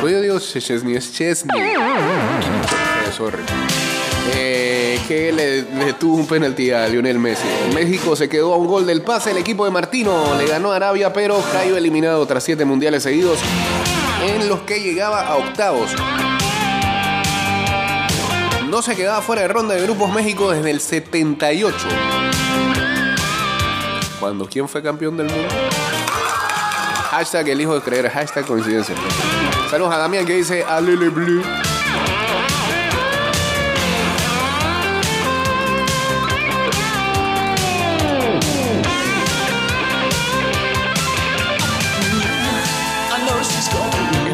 Pues 0.00 0.12
yo 0.14 0.22
digo 0.22 0.40
Szczesny, 0.40 0.96
es 0.96 1.12
Chesney. 1.12 1.74
Eh, 4.34 4.98
que 5.06 5.32
le 5.32 5.62
detuvo 5.84 6.16
un 6.16 6.26
penalti 6.26 6.70
a 6.70 6.88
Lionel 6.88 7.18
Messi. 7.18 7.44
México 7.74 8.16
se 8.16 8.30
quedó 8.30 8.54
a 8.54 8.56
un 8.56 8.66
gol 8.66 8.86
del 8.86 9.02
pase. 9.02 9.32
El 9.32 9.36
equipo 9.36 9.66
de 9.66 9.70
Martino 9.70 10.34
le 10.38 10.46
ganó 10.46 10.72
a 10.72 10.76
Arabia, 10.76 11.12
pero 11.12 11.38
cayó 11.52 11.76
eliminado 11.76 12.26
tras 12.26 12.42
7 12.42 12.64
mundiales 12.64 13.02
seguidos 13.02 13.38
en 14.26 14.48
los 14.48 14.60
que 14.60 14.80
llegaba 14.80 15.26
a 15.26 15.36
octavos. 15.36 15.94
No 18.76 18.82
se 18.82 18.94
quedaba 18.94 19.22
fuera 19.22 19.40
de 19.40 19.48
ronda 19.48 19.74
de 19.74 19.80
grupos 19.80 20.12
México 20.12 20.50
desde 20.50 20.70
el 20.70 20.80
78. 20.80 21.74
Cuando 24.20 24.46
quién 24.46 24.68
fue 24.68 24.82
campeón 24.82 25.16
del 25.16 25.30
mundo. 25.30 25.48
Hashtag 27.10 27.48
el 27.48 27.62
hijo 27.62 27.74
de 27.74 27.80
creer, 27.80 28.10
hashtag 28.10 28.44
coincidencia. 28.44 28.94
Saludos 29.70 29.94
a 29.94 29.96
Damián 29.96 30.26
que 30.26 30.34
dice 30.34 30.62
Alele 30.62 31.08
Blue. 31.08 31.42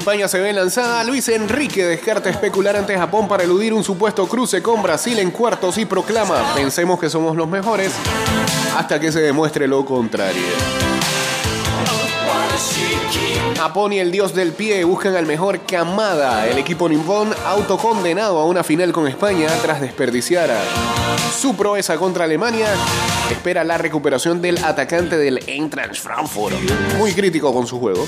España 0.03 0.27
se 0.27 0.41
ve 0.41 0.53
lanzada. 0.53 1.05
Luis 1.05 1.29
Enrique 1.29 1.85
descarta 1.85 2.29
especular 2.29 2.75
ante 2.75 2.99
Japón 2.99 3.29
para 3.29 3.45
eludir 3.45 3.73
un 3.73 3.85
supuesto 3.85 4.27
cruce 4.27 4.61
con 4.61 4.83
Brasil 4.83 5.17
en 5.21 5.31
cuartos 5.31 5.79
y 5.79 5.85
proclama: 5.85 6.55
Pensemos 6.57 6.99
que 6.99 7.09
somos 7.09 7.37
los 7.37 7.49
mejores 7.49 7.93
hasta 8.77 8.99
que 8.99 9.13
se 9.13 9.21
demuestre 9.21 9.69
lo 9.69 9.85
contrario. 9.85 10.43
Japón 13.57 13.93
y 13.93 14.01
el 14.01 14.11
dios 14.11 14.35
del 14.35 14.51
pie 14.51 14.83
buscan 14.83 15.15
al 15.15 15.25
mejor 15.25 15.61
Kamada. 15.61 16.49
El 16.49 16.59
equipo 16.59 16.89
nipón 16.89 17.33
autocondenado 17.47 18.41
a 18.41 18.47
una 18.47 18.65
final 18.65 18.93
con 18.93 19.07
España 19.07 19.47
tras 19.63 19.81
desperdiciar 19.81 20.51
su 21.41 21.55
proeza 21.55 21.97
contra 21.97 22.25
Alemania. 22.25 22.67
Espera 23.31 23.63
la 23.63 23.79
recuperación 23.79 24.43
del 24.43 24.59
atacante 24.65 25.17
del 25.17 25.45
Eintracht 25.47 26.03
Frankfurt. 26.03 26.57
Muy 26.99 27.13
crítico 27.13 27.55
con 27.55 27.69
su 27.69 27.79
juego. 27.79 28.05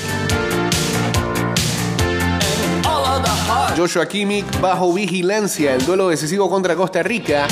Joshua 3.77 4.07
Kimmich 4.07 4.45
bajo 4.61 4.93
vigilancia. 4.93 5.75
El 5.75 5.85
duelo 5.85 6.09
decisivo 6.09 6.49
contra 6.49 6.77
Costa 6.77 7.03
Rica 7.03 7.47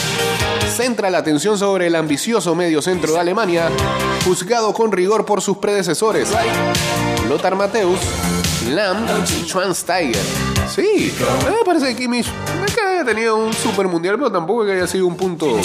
centra 0.69 1.11
la 1.11 1.19
atención 1.19 1.59
sobre 1.59 1.89
el 1.89 1.97
ambicioso 1.97 2.55
medio 2.55 2.81
centro 2.81 3.13
de 3.13 3.21
Alemania, 3.21 3.69
juzgado 4.25 4.73
con 4.73 4.93
rigor 4.93 5.25
por 5.25 5.41
sus 5.43 5.59
predecesores. 5.59 6.31
Lothar 7.29 7.57
Mateus, 7.57 7.99
Lam 8.71 9.05
y 9.45 9.49
Schwansteiger. 9.49 10.23
Sí, 10.75 11.13
me 11.45 11.65
parece 11.65 11.89
que 11.89 11.97
Kimmich 11.97 12.27
haya 12.93 13.05
tenido 13.05 13.37
un 13.37 13.53
super 13.53 13.89
mundial, 13.89 14.17
pero 14.17 14.31
tampoco 14.31 14.65
que 14.65 14.73
haya 14.73 14.87
sido 14.87 15.07
un 15.07 15.17
punto 15.17 15.61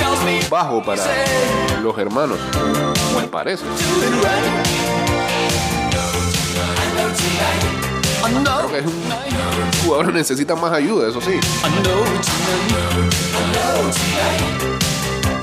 bajo 0.49 0.84
para 0.84 1.03
los 1.82 1.97
hermanos. 1.97 2.38
Me 3.20 3.28
parece. 3.28 3.64
Creo 8.28 8.70
que 8.70 8.80
es 8.80 8.86
un 8.86 9.36
jugador 9.88 10.07
que 10.07 10.17
necesita 10.17 10.55
más 10.55 10.73
ayuda, 10.73 11.09
eso 11.09 11.21
sí. 11.21 11.39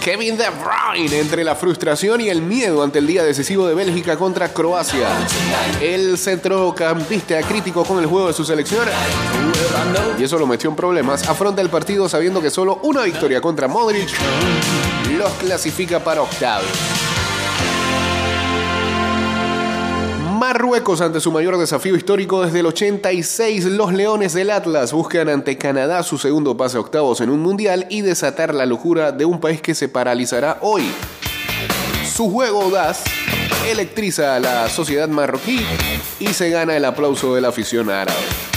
Kevin 0.02 0.36
De 0.36 0.44
Bruyne 0.50 1.18
entre 1.18 1.44
la 1.44 1.54
frustración 1.54 2.20
y 2.20 2.28
el 2.28 2.42
miedo 2.42 2.82
ante 2.82 2.98
el 2.98 3.06
día 3.06 3.24
decisivo 3.24 3.66
de 3.66 3.74
Bélgica 3.74 4.18
contra 4.18 4.52
Croacia. 4.52 5.08
El 5.80 6.18
centrocampista 6.18 7.40
crítico 7.40 7.84
con 7.84 7.98
el 8.00 8.06
juego 8.06 8.28
de 8.28 8.34
su 8.34 8.44
selección 8.44 8.86
y 10.18 10.22
eso 10.22 10.38
lo 10.38 10.46
metió 10.46 10.68
en 10.68 10.76
problemas. 10.76 11.26
Afronta 11.26 11.62
el 11.62 11.70
partido 11.70 12.06
sabiendo 12.06 12.42
que 12.42 12.50
solo 12.50 12.80
una 12.82 13.02
victoria 13.02 13.40
contra 13.40 13.66
Modric 13.66 14.10
los 15.16 15.32
clasifica 15.34 16.00
para 16.00 16.20
octavos. 16.20 17.13
Marruecos 20.46 21.00
ante 21.00 21.20
su 21.20 21.32
mayor 21.32 21.56
desafío 21.56 21.96
histórico 21.96 22.44
desde 22.44 22.60
el 22.60 22.66
86. 22.66 23.64
Los 23.64 23.94
Leones 23.94 24.34
del 24.34 24.50
Atlas 24.50 24.92
buscan 24.92 25.30
ante 25.30 25.56
Canadá 25.56 26.02
su 26.02 26.18
segundo 26.18 26.54
pase 26.54 26.76
a 26.76 26.80
octavos 26.80 27.22
en 27.22 27.30
un 27.30 27.40
mundial 27.40 27.86
y 27.88 28.02
desatar 28.02 28.54
la 28.54 28.66
locura 28.66 29.10
de 29.10 29.24
un 29.24 29.40
país 29.40 29.62
que 29.62 29.74
se 29.74 29.88
paralizará 29.88 30.58
hoy. 30.60 30.84
Su 32.14 32.30
juego 32.30 32.60
audaz 32.60 33.04
electriza 33.66 34.36
a 34.36 34.40
la 34.40 34.68
sociedad 34.68 35.08
marroquí 35.08 35.64
y 36.20 36.26
se 36.34 36.50
gana 36.50 36.76
el 36.76 36.84
aplauso 36.84 37.34
de 37.34 37.40
la 37.40 37.48
afición 37.48 37.88
árabe. 37.88 38.53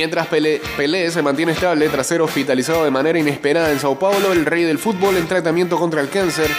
Mientras 0.00 0.28
Pelé, 0.28 1.10
se 1.10 1.20
mantiene 1.20 1.52
estable 1.52 1.86
tras 1.90 2.06
ser 2.06 2.22
hospitalizado 2.22 2.84
de 2.86 2.90
manera 2.90 3.18
inesperada 3.18 3.70
en 3.70 3.78
Sao 3.78 3.98
Paulo, 3.98 4.32
el 4.32 4.46
rey 4.46 4.62
del 4.62 4.78
fútbol 4.78 5.18
en 5.18 5.28
tratamiento 5.28 5.76
contra 5.78 6.00
el 6.00 6.08
cáncer 6.08 6.50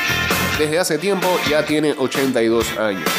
desde 0.60 0.78
hace 0.78 1.00
tiempo 1.00 1.28
ya 1.50 1.66
tiene 1.66 1.96
82 1.98 2.78
años. 2.78 3.10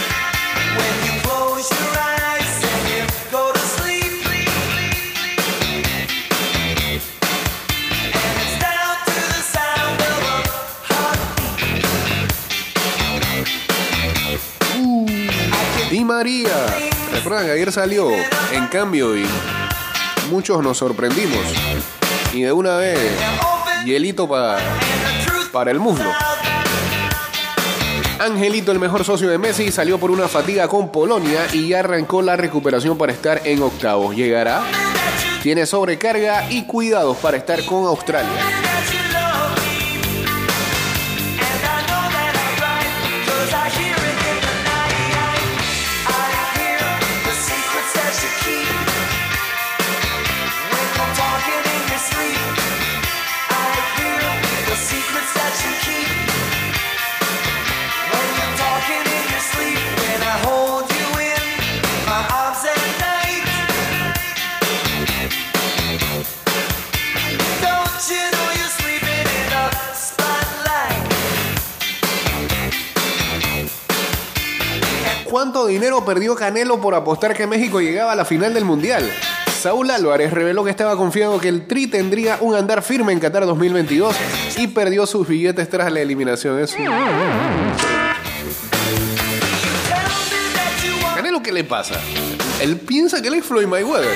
Di 15.91 16.05
María, 16.05 16.67
recuerdan 17.13 17.47
que 17.47 17.51
ayer 17.51 17.73
salió 17.73 18.09
en 18.53 18.69
cambio 18.69 19.17
y 19.17 19.27
muchos 20.33 20.63
nos 20.63 20.79
sorprendimos. 20.79 21.45
Y 22.33 22.43
de 22.43 22.53
una 22.53 22.77
vez, 22.77 22.99
hielito 23.85 24.27
para, 24.27 24.59
para 25.53 25.71
el 25.71 25.79
muslo. 25.79 26.11
Angelito, 28.19 28.73
el 28.73 28.79
mejor 28.79 29.05
socio 29.05 29.29
de 29.29 29.37
Messi, 29.37 29.71
salió 29.71 29.99
por 29.99 30.11
una 30.11 30.29
fatiga 30.29 30.69
con 30.69 30.91
Polonia 30.91 31.47
y 31.53 31.69
ya 31.69 31.81
arrancó 31.81 32.23
la 32.23 32.37
recuperación 32.37 32.97
para 32.97 33.13
estar 33.13 33.43
en 33.45 33.63
octavos. 33.63 34.17
¿Llegará? 34.17 34.63
tiene 35.43 35.67
sobrecarga 35.67 36.49
y 36.51 36.63
cuidados 36.67 37.17
para 37.17 37.37
estar 37.37 37.65
con 37.65 37.85
Australia. 37.85 38.72
Dinero 75.73 76.05
perdió 76.05 76.35
Canelo 76.35 76.81
por 76.81 76.95
apostar 76.95 77.35
que 77.35 77.47
México 77.47 77.81
llegaba 77.81 78.13
a 78.13 78.15
la 78.15 78.25
final 78.25 78.53
del 78.55 78.65
Mundial? 78.65 79.11
Saúl 79.59 79.91
Álvarez 79.91 80.33
reveló 80.33 80.65
que 80.65 80.71
estaba 80.71 80.97
confiado 80.97 81.39
que 81.41 81.49
el 81.49 81.67
Tri 81.67 81.87
tendría 81.87 82.37
un 82.41 82.55
andar 82.55 82.83
firme 82.83 83.13
en 83.13 83.21
Qatar 83.21 83.47
2022 83.47 84.15
y 84.59 84.67
perdió 84.69 85.07
sus 85.07 85.27
billetes 85.27 85.69
tras 85.71 85.91
la 85.91 86.01
eliminación. 86.01 86.59
Eso. 86.59 86.77
Canelo, 91.15 91.43
¿qué 91.43 91.53
le 91.53 91.65
pasa? 91.65 91.95
Él 92.61 92.77
piensa 92.77 93.23
que 93.23 93.29
él 93.29 93.35
es 93.35 93.45
Floyd 93.45 93.67
Mayweather. 93.67 94.11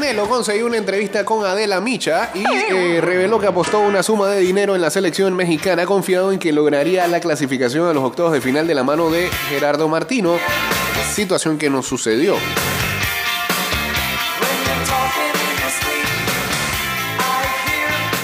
Canelo 0.00 0.26
una 0.64 0.78
entrevista 0.78 1.26
con 1.26 1.44
Adela 1.44 1.78
Micha 1.78 2.30
y 2.34 2.42
eh, 2.72 3.02
reveló 3.02 3.38
que 3.38 3.46
apostó 3.46 3.80
una 3.80 4.02
suma 4.02 4.28
de 4.28 4.40
dinero 4.40 4.74
en 4.74 4.80
la 4.80 4.88
selección 4.88 5.36
mexicana 5.36 5.84
confiado 5.84 6.32
en 6.32 6.38
que 6.38 6.52
lograría 6.52 7.06
la 7.06 7.20
clasificación 7.20 7.86
a 7.86 7.92
los 7.92 8.02
octavos 8.02 8.32
de 8.32 8.40
final 8.40 8.66
de 8.66 8.74
la 8.74 8.82
mano 8.82 9.10
de 9.10 9.28
Gerardo 9.50 9.88
Martino, 9.88 10.38
situación 11.12 11.58
que 11.58 11.68
no 11.68 11.82
sucedió. 11.82 12.36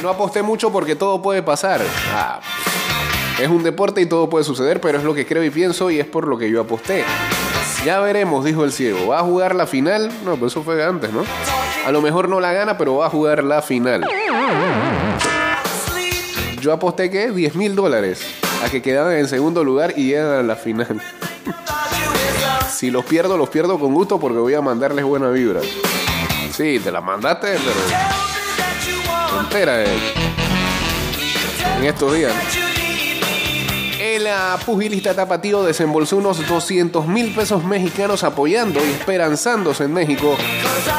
No 0.03 0.09
aposté 0.09 0.43
mucho 0.43 0.73
porque 0.73 0.97
todo 0.97 1.21
puede 1.21 1.43
pasar. 1.43 1.83
Ah, 2.11 2.41
es 3.39 3.49
un 3.51 3.63
deporte 3.63 4.01
y 4.01 4.07
todo 4.07 4.31
puede 4.31 4.47
suceder, 4.47 4.81
pero 4.81 4.97
es 4.97 5.05
lo 5.05 5.13
que 5.13 5.27
creo 5.27 5.45
y 5.45 5.51
pienso 5.51 5.91
y 5.91 6.01
es 6.01 6.07
por 6.07 6.27
lo 6.27 6.39
que 6.39 6.51
yo 6.51 6.63
aposté. 6.63 7.05
Ya 7.85 8.01
veremos, 8.01 8.47
dijo 8.47 8.65
el 8.65 8.73
ciego. 8.73 9.09
¿Va 9.09 9.21
a 9.21 9.23
jugar 9.23 9.55
la 9.55 9.67
final? 9.67 10.11
No, 10.25 10.37
pues 10.37 10.53
eso 10.53 10.63
fue 10.63 10.83
antes, 10.83 11.13
¿no? 11.13 11.23
A 11.87 11.93
lo 11.93 12.03
mejor 12.03 12.29
no 12.29 12.41
la 12.41 12.53
gana, 12.53 12.77
pero 12.77 12.97
va 12.97 13.07
a 13.07 13.11
jugar 13.11 13.45
la 13.45 13.63
final. 13.63 14.05
Yo 16.61 16.73
aposté 16.73 17.09
que 17.13 17.31
10 17.31 17.55
mil 17.55 17.77
dólares 17.77 18.27
a 18.65 18.69
que 18.69 18.83
quedaban 18.83 19.13
en 19.13 19.29
segundo 19.29 19.63
lugar 19.63 19.95
y 19.97 20.09
llegan 20.09 20.33
a 20.33 20.43
la 20.43 20.57
final. 20.57 21.01
Si 22.69 22.91
los 22.91 23.07
pierdo, 23.07 23.39
los 23.39 23.49
pierdo 23.49 23.79
con 23.79 23.95
gusto 23.95 24.21
porque 24.21 24.37
voy 24.37 24.53
a 24.53 24.61
mandarles 24.61 25.03
buena 25.05 25.31
vibra. 25.31 25.63
Sí, 26.53 26.79
te 26.79 26.93
la 26.93 27.01
mandaste, 27.01 27.57
pero 27.65 29.41
entera 29.41 29.83
eh, 29.83 29.99
en 31.79 31.85
estos 31.85 32.13
días. 32.13 32.35
Ah, 34.37 34.59
pugilista 34.65 35.15
tapatío 35.15 35.65
desembolsó 35.65 36.19
unos 36.19 36.47
200 36.47 37.07
mil 37.07 37.35
pesos 37.35 37.65
mexicanos 37.65 38.23
apoyando 38.25 38.81
y 38.85 38.91
esperanzándose 38.91 39.85
en 39.85 39.93
México, 39.93 40.37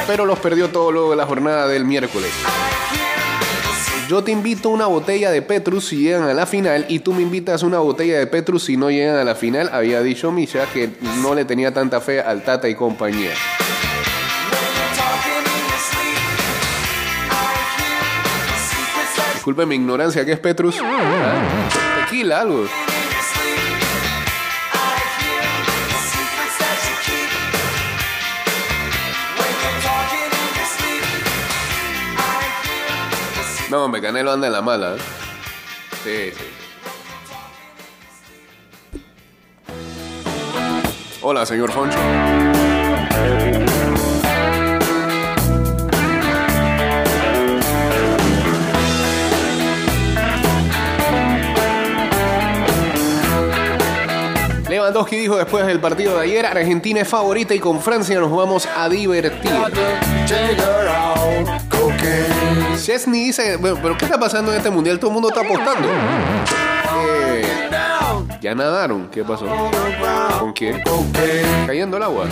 pero 0.05 0.25
los 0.25 0.39
perdió 0.39 0.69
todo 0.69 0.91
luego 0.91 1.11
de 1.11 1.17
la 1.17 1.25
jornada 1.25 1.67
del 1.67 1.85
miércoles. 1.85 2.31
Yo 4.07 4.23
te 4.23 4.31
invito 4.31 4.69
una 4.69 4.87
botella 4.87 5.31
de 5.31 5.41
Petrus 5.41 5.87
si 5.87 5.97
llegan 5.97 6.23
a 6.23 6.33
la 6.33 6.45
final 6.45 6.85
y 6.87 6.99
tú 6.99 7.13
me 7.13 7.21
invitas 7.21 7.61
una 7.63 7.79
botella 7.79 8.17
de 8.17 8.25
Petrus 8.25 8.63
si 8.63 8.77
no 8.77 8.89
llegan 8.89 9.17
a 9.17 9.23
la 9.23 9.35
final, 9.35 9.69
había 9.73 10.01
dicho 10.01 10.31
Misha 10.31 10.65
que 10.73 10.89
no 11.21 11.35
le 11.35 11.43
tenía 11.43 11.73
tanta 11.73 11.99
fe 11.99 12.21
al 12.21 12.43
Tata 12.43 12.69
y 12.69 12.75
compañía. 12.75 13.31
Disculpe 19.33 19.65
mi 19.65 19.75
ignorancia, 19.75 20.25
¿qué 20.25 20.33
es 20.33 20.39
Petrus? 20.39 20.81
Tequila, 22.09 22.41
algo. 22.41 22.65
No, 33.69 33.83
hombre, 33.83 34.01
Canelo 34.01 34.31
anda 34.31 34.47
en 34.47 34.53
la 34.53 34.61
mala. 34.61 34.95
¿eh? 34.95 34.99
Sí, 36.03 36.31
sí. 36.37 36.45
Hola, 41.21 41.45
señor 41.45 41.71
Foncho. 41.71 41.97
Lewandowski 54.77 55.15
dijo 55.15 55.37
después 55.37 55.65
del 55.65 55.79
partido 55.79 56.17
de 56.17 56.25
ayer, 56.25 56.45
Argentina 56.45 57.01
es 57.01 57.07
favorita 57.07 57.55
y 57.55 57.59
con 57.59 57.81
Francia 57.81 58.19
nos 58.19 58.31
vamos 58.31 58.69
a 58.77 58.87
divertir. 58.87 59.51
Chesney 62.79 63.23
dice, 63.25 63.57
bueno, 63.57 63.79
pero 63.81 63.97
¿qué 63.97 64.05
está 64.05 64.19
pasando 64.19 64.51
en 64.51 64.57
este 64.59 64.69
mundial? 64.69 64.99
Todo 64.99 65.09
el 65.09 65.13
mundo 65.15 65.29
está 65.29 65.41
apostando. 65.41 65.87
Eh, 67.07 67.69
ya 68.39 68.53
nadaron, 68.53 69.09
¿qué 69.09 69.23
pasó? 69.23 69.47
¿Con 70.39 70.53
quién? 70.53 70.83
Cayendo 71.65 71.97
el 71.97 72.03
agua. 72.03 72.25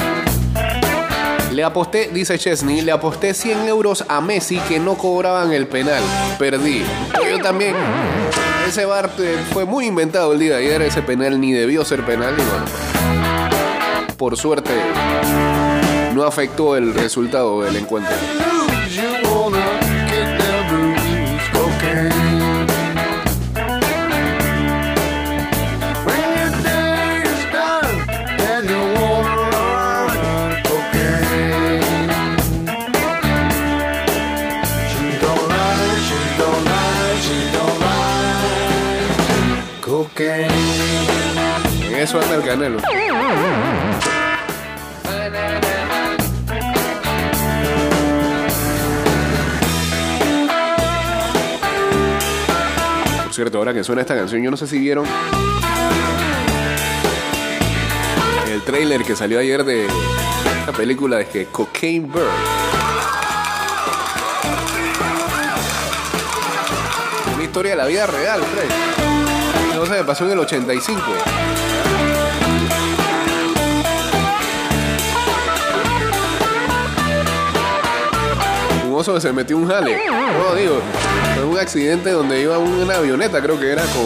Le 1.51 1.63
aposté, 1.63 2.11
dice 2.13 2.37
Chesney, 2.37 2.81
le 2.81 2.91
aposté 2.91 3.33
100 3.33 3.67
euros 3.67 4.05
a 4.07 4.21
Messi 4.21 4.59
que 4.67 4.79
no 4.79 4.93
cobraban 4.93 5.51
el 5.51 5.65
penal. 5.67 6.03
Perdí. 6.37 6.83
Yo 7.27 7.41
también. 7.41 7.73
Ese 8.67 8.85
bar 8.85 9.11
eh, 9.19 9.37
fue 9.53 9.65
muy 9.65 9.85
inventado 9.85 10.33
el 10.33 10.39
día 10.39 10.57
de 10.57 10.65
ayer. 10.65 10.81
Ese 10.81 11.03
penal 11.03 11.39
ni 11.39 11.51
debió 11.53 11.85
ser 11.85 12.03
penal. 12.03 12.33
Y 12.33 12.41
bueno, 12.41 12.65
por 14.17 14.35
suerte, 14.37 14.71
no 16.13 16.23
afectó 16.23 16.75
el 16.75 16.93
resultado 16.95 17.61
del 17.61 17.75
encuentro. 17.75 18.15
Eso 42.05 42.21
anda 42.21 42.35
el 42.35 42.43
canelo. 42.43 42.77
Por 53.23 53.33
cierto, 53.33 53.57
ahora 53.57 53.73
que 53.73 53.83
suena 53.83 54.01
esta 54.01 54.15
canción, 54.15 54.43
yo 54.43 54.51
no 54.51 54.57
sé 54.57 54.67
si 54.67 54.77
vieron 54.77 55.07
el 58.51 58.61
trailer 58.61 59.03
que 59.03 59.15
salió 59.15 59.39
ayer 59.39 59.63
de 59.63 59.87
la 60.67 60.73
película 60.73 61.17
de 61.17 61.27
que 61.27 61.47
Cocaine 61.47 62.05
Bird. 62.05 62.27
Una 67.33 67.43
historia 67.43 67.71
de 67.71 67.77
la 67.77 67.85
vida 67.87 68.05
real, 68.05 68.41
Fred. 68.43 68.69
No 69.75 69.85
sé, 69.87 70.03
pasó 70.03 70.25
en 70.25 70.33
el 70.33 70.39
85. 70.39 71.01
Un 78.95 79.01
oso 79.01 79.13
que 79.13 79.19
se 79.19 79.33
metió 79.33 79.57
un 79.57 79.67
jale. 79.67 79.99
No, 80.07 80.55
digo, 80.55 80.79
fue 81.33 81.43
un 81.43 81.59
accidente 81.59 82.11
donde 82.11 82.41
iba 82.41 82.57
una 82.57 82.95
avioneta, 82.95 83.41
creo 83.41 83.59
que 83.59 83.69
era 83.69 83.81
con 83.81 84.05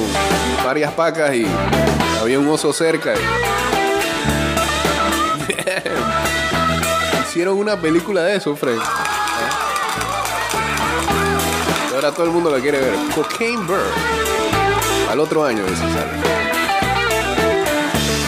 varias 0.65 0.91
pacas 0.93 1.35
y 1.35 1.45
había 2.19 2.39
un 2.39 2.47
oso 2.47 2.73
cerca. 2.73 3.13
Hicieron 7.21 7.59
una 7.59 7.79
película 7.79 8.23
de 8.23 8.37
eso, 8.37 8.55
Fred. 8.55 8.79
Y 11.91 11.93
ahora 11.93 12.11
todo 12.11 12.25
el 12.25 12.31
mundo 12.31 12.49
la 12.49 12.59
quiere 12.59 12.79
ver. 12.79 12.95
Cocaine 13.13 13.67
Bird. 13.67 13.93
Al 15.07 15.19
otro 15.19 15.45
año, 15.45 15.63
de 15.65 15.69
si 15.69 15.75
sale. 15.75 16.13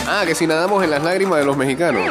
Ah, 0.07 0.25
que 0.27 0.35
si 0.35 0.45
nadamos 0.45 0.83
en 0.83 0.91
las 0.91 1.01
lágrimas 1.01 1.39
de 1.39 1.45
los 1.45 1.57
mexicanos. 1.57 2.03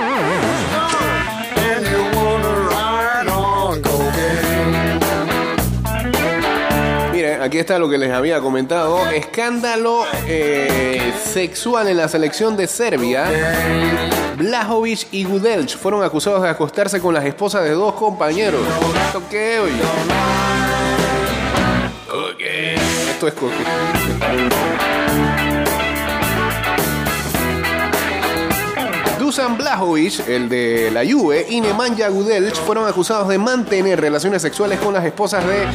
Aquí 7.41 7.59
está 7.59 7.79
lo 7.79 7.89
que 7.89 7.99
les 7.99 8.13
había 8.13 8.41
comentado. 8.41 9.09
Escándalo 9.11 10.05
eh, 10.27 11.13
sexual 11.25 11.89
en 11.89 11.97
la 11.97 12.09
selección 12.09 12.57
de 12.57 12.67
Serbia. 12.67 13.27
Blajovic 14.37 15.09
y 15.13 15.25
Gudelj 15.25 15.77
fueron 15.77 16.03
acusados 16.03 16.43
de 16.43 16.49
acostarse 16.49 17.01
con 17.01 17.15
las 17.15 17.25
esposas 17.25 17.65
de 17.65 17.71
dos 17.71 17.95
compañeros. 17.95 18.61
¿Esto 19.07 19.23
qué? 19.31 19.59
Ok. 22.11 22.41
Esto 23.11 23.29
es... 23.29 23.35
co- 23.35 23.51
Dusan 29.31 29.57
Blajovic, 29.57 30.27
el 30.27 30.49
de 30.49 30.91
la 30.91 31.03
Juve, 31.09 31.47
y 31.49 31.61
Nemanja 31.61 32.09
Gudelj 32.09 32.57
fueron 32.67 32.89
acusados 32.89 33.29
de 33.29 33.39
mantener 33.39 34.01
relaciones 34.01 34.43
sexuales 34.43 34.81
con 34.81 34.93
las 34.93 35.05
esposas 35.05 35.45
de 35.47 35.69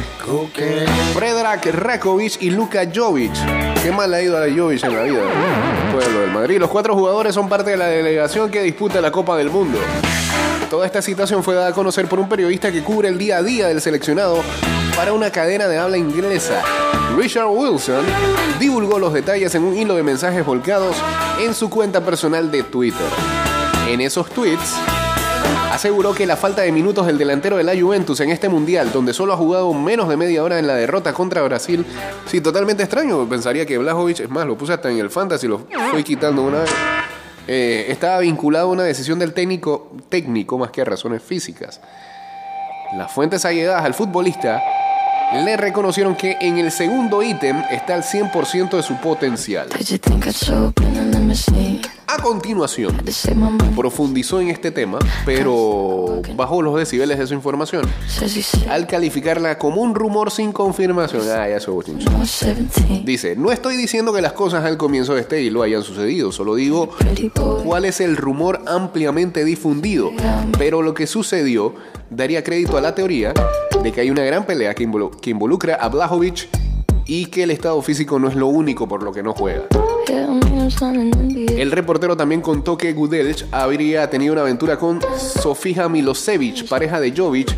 Predrag 1.14 1.64
Rakovic 1.72 2.36
y 2.42 2.50
Luka 2.50 2.82
Jovic. 2.94 3.32
Qué 3.82 3.90
mal 3.92 4.12
ha 4.12 4.20
ido 4.20 4.36
a 4.36 4.46
la 4.46 4.54
Jovic 4.54 4.84
en 4.84 4.94
la 4.94 5.02
vida. 5.04 5.22
Después 5.84 6.06
de 6.06 6.12
lo 6.12 6.20
del 6.20 6.32
Madrid. 6.32 6.58
Los 6.58 6.68
cuatro 6.68 6.94
jugadores 6.94 7.34
son 7.34 7.48
parte 7.48 7.70
de 7.70 7.78
la 7.78 7.86
delegación 7.86 8.50
que 8.50 8.60
disputa 8.60 9.00
la 9.00 9.10
Copa 9.10 9.38
del 9.38 9.48
Mundo. 9.48 9.78
Toda 10.70 10.84
esta 10.84 11.00
situación 11.00 11.44
fue 11.44 11.54
dada 11.54 11.68
a 11.68 11.72
conocer 11.72 12.08
por 12.08 12.18
un 12.18 12.28
periodista 12.28 12.72
que 12.72 12.82
cubre 12.82 13.08
el 13.08 13.18
día 13.18 13.38
a 13.38 13.42
día 13.42 13.68
del 13.68 13.80
seleccionado 13.80 14.42
para 14.96 15.12
una 15.12 15.30
cadena 15.30 15.68
de 15.68 15.78
habla 15.78 15.96
inglesa. 15.96 16.62
Richard 17.16 17.46
Wilson 17.46 18.04
divulgó 18.58 18.98
los 18.98 19.12
detalles 19.12 19.54
en 19.54 19.62
un 19.62 19.76
hilo 19.76 19.94
de 19.94 20.02
mensajes 20.02 20.44
volcados 20.44 20.96
en 21.40 21.54
su 21.54 21.70
cuenta 21.70 22.04
personal 22.04 22.50
de 22.50 22.64
Twitter. 22.64 23.06
En 23.88 24.00
esos 24.00 24.28
tweets 24.30 24.74
aseguró 25.70 26.14
que 26.14 26.26
la 26.26 26.36
falta 26.36 26.62
de 26.62 26.72
minutos 26.72 27.06
del 27.06 27.16
delantero 27.16 27.56
de 27.56 27.64
la 27.64 27.80
Juventus 27.80 28.18
en 28.20 28.30
este 28.30 28.48
mundial, 28.48 28.90
donde 28.92 29.14
solo 29.14 29.34
ha 29.34 29.36
jugado 29.36 29.72
menos 29.72 30.08
de 30.08 30.16
media 30.16 30.42
hora 30.42 30.58
en 30.58 30.66
la 30.66 30.74
derrota 30.74 31.12
contra 31.12 31.42
Brasil, 31.42 31.86
sí, 32.26 32.40
totalmente 32.40 32.82
extraño. 32.82 33.28
Pensaría 33.28 33.66
que 33.66 33.78
Blajovic, 33.78 34.20
es 34.20 34.30
más, 34.30 34.46
lo 34.46 34.58
puse 34.58 34.72
hasta 34.72 34.90
en 34.90 34.98
el 34.98 35.10
fantasy, 35.10 35.46
lo 35.46 35.60
fui 35.92 36.02
quitando 36.02 36.42
una 36.42 36.60
vez. 36.60 36.70
Eh, 37.48 37.86
estaba 37.88 38.18
vinculado 38.20 38.68
a 38.68 38.72
una 38.72 38.82
decisión 38.82 39.18
del 39.18 39.32
técnico, 39.32 39.92
técnico 40.08 40.58
más 40.58 40.70
que 40.70 40.82
a 40.82 40.84
razones 40.84 41.22
físicas. 41.22 41.80
Las 42.96 43.12
fuentes 43.12 43.44
allegadas 43.44 43.84
al 43.84 43.94
futbolista 43.94 44.62
le 45.44 45.56
reconocieron 45.56 46.14
que 46.14 46.36
en 46.40 46.58
el 46.58 46.70
segundo 46.70 47.22
ítem 47.22 47.62
está 47.70 47.96
el 47.96 48.02
100% 48.02 48.76
de 48.76 48.82
su 48.82 48.96
potencial. 48.96 49.68
A 52.16 52.22
continuación, 52.22 52.96
profundizó 53.76 54.40
en 54.40 54.48
este 54.48 54.70
tema, 54.70 54.98
pero 55.26 56.22
bajó 56.34 56.62
los 56.62 56.76
decibeles 56.78 57.18
de 57.18 57.26
su 57.26 57.34
información 57.34 57.82
al 58.70 58.86
calificarla 58.86 59.58
como 59.58 59.82
un 59.82 59.94
rumor 59.94 60.30
sin 60.30 60.52
confirmación. 60.52 61.22
Ah, 61.28 61.48
ya 61.48 61.60
se 61.60 61.70
bochinchó. 61.70 62.10
I 62.10 62.14
was 62.14 62.40
17. 62.40 63.02
Dice, 63.04 63.36
no 63.36 63.52
estoy 63.52 63.76
diciendo 63.76 64.14
que 64.14 64.22
las 64.22 64.32
cosas 64.32 64.64
al 64.64 64.78
comienzo 64.78 65.14
de 65.14 65.20
este 65.20 65.42
hilo 65.42 65.62
hayan 65.62 65.82
sucedido, 65.82 66.32
solo 66.32 66.54
digo 66.54 66.90
cuál 67.64 67.84
es 67.84 68.00
el 68.00 68.16
rumor 68.16 68.62
ampliamente 68.66 69.44
difundido. 69.44 70.10
Pero 70.58 70.82
lo 70.82 70.94
que 70.94 71.06
sucedió 71.06 71.74
daría 72.08 72.42
crédito 72.42 72.78
a 72.78 72.80
la 72.80 72.94
teoría 72.94 73.34
de 73.82 73.92
que 73.92 74.00
hay 74.00 74.10
una 74.10 74.24
gran 74.24 74.46
pelea 74.46 74.74
que 74.74 74.84
involucra 75.30 75.74
a 75.74 75.88
Blajovic 75.88 76.48
y 77.06 77.26
que 77.26 77.44
el 77.44 77.50
estado 77.50 77.80
físico 77.82 78.18
no 78.18 78.28
es 78.28 78.34
lo 78.34 78.48
único 78.48 78.88
por 78.88 79.02
lo 79.02 79.12
que 79.12 79.22
no 79.22 79.32
juega. 79.32 79.64
El 81.56 81.70
reportero 81.70 82.16
también 82.16 82.40
contó 82.40 82.76
que 82.76 82.92
Gudelj 82.92 83.44
habría 83.52 84.10
tenido 84.10 84.32
una 84.32 84.42
aventura 84.42 84.78
con 84.78 85.00
Sofija 85.16 85.88
Milosevic, 85.88 86.68
pareja 86.68 87.00
de 87.00 87.12
Jovic, 87.16 87.54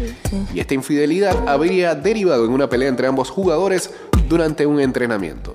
y 0.54 0.60
esta 0.60 0.74
infidelidad 0.74 1.48
habría 1.48 1.94
derivado 1.94 2.44
en 2.44 2.52
una 2.52 2.68
pelea 2.68 2.88
entre 2.88 3.06
ambos 3.06 3.30
jugadores 3.30 3.90
durante 4.28 4.66
un 4.66 4.80
entrenamiento. 4.80 5.52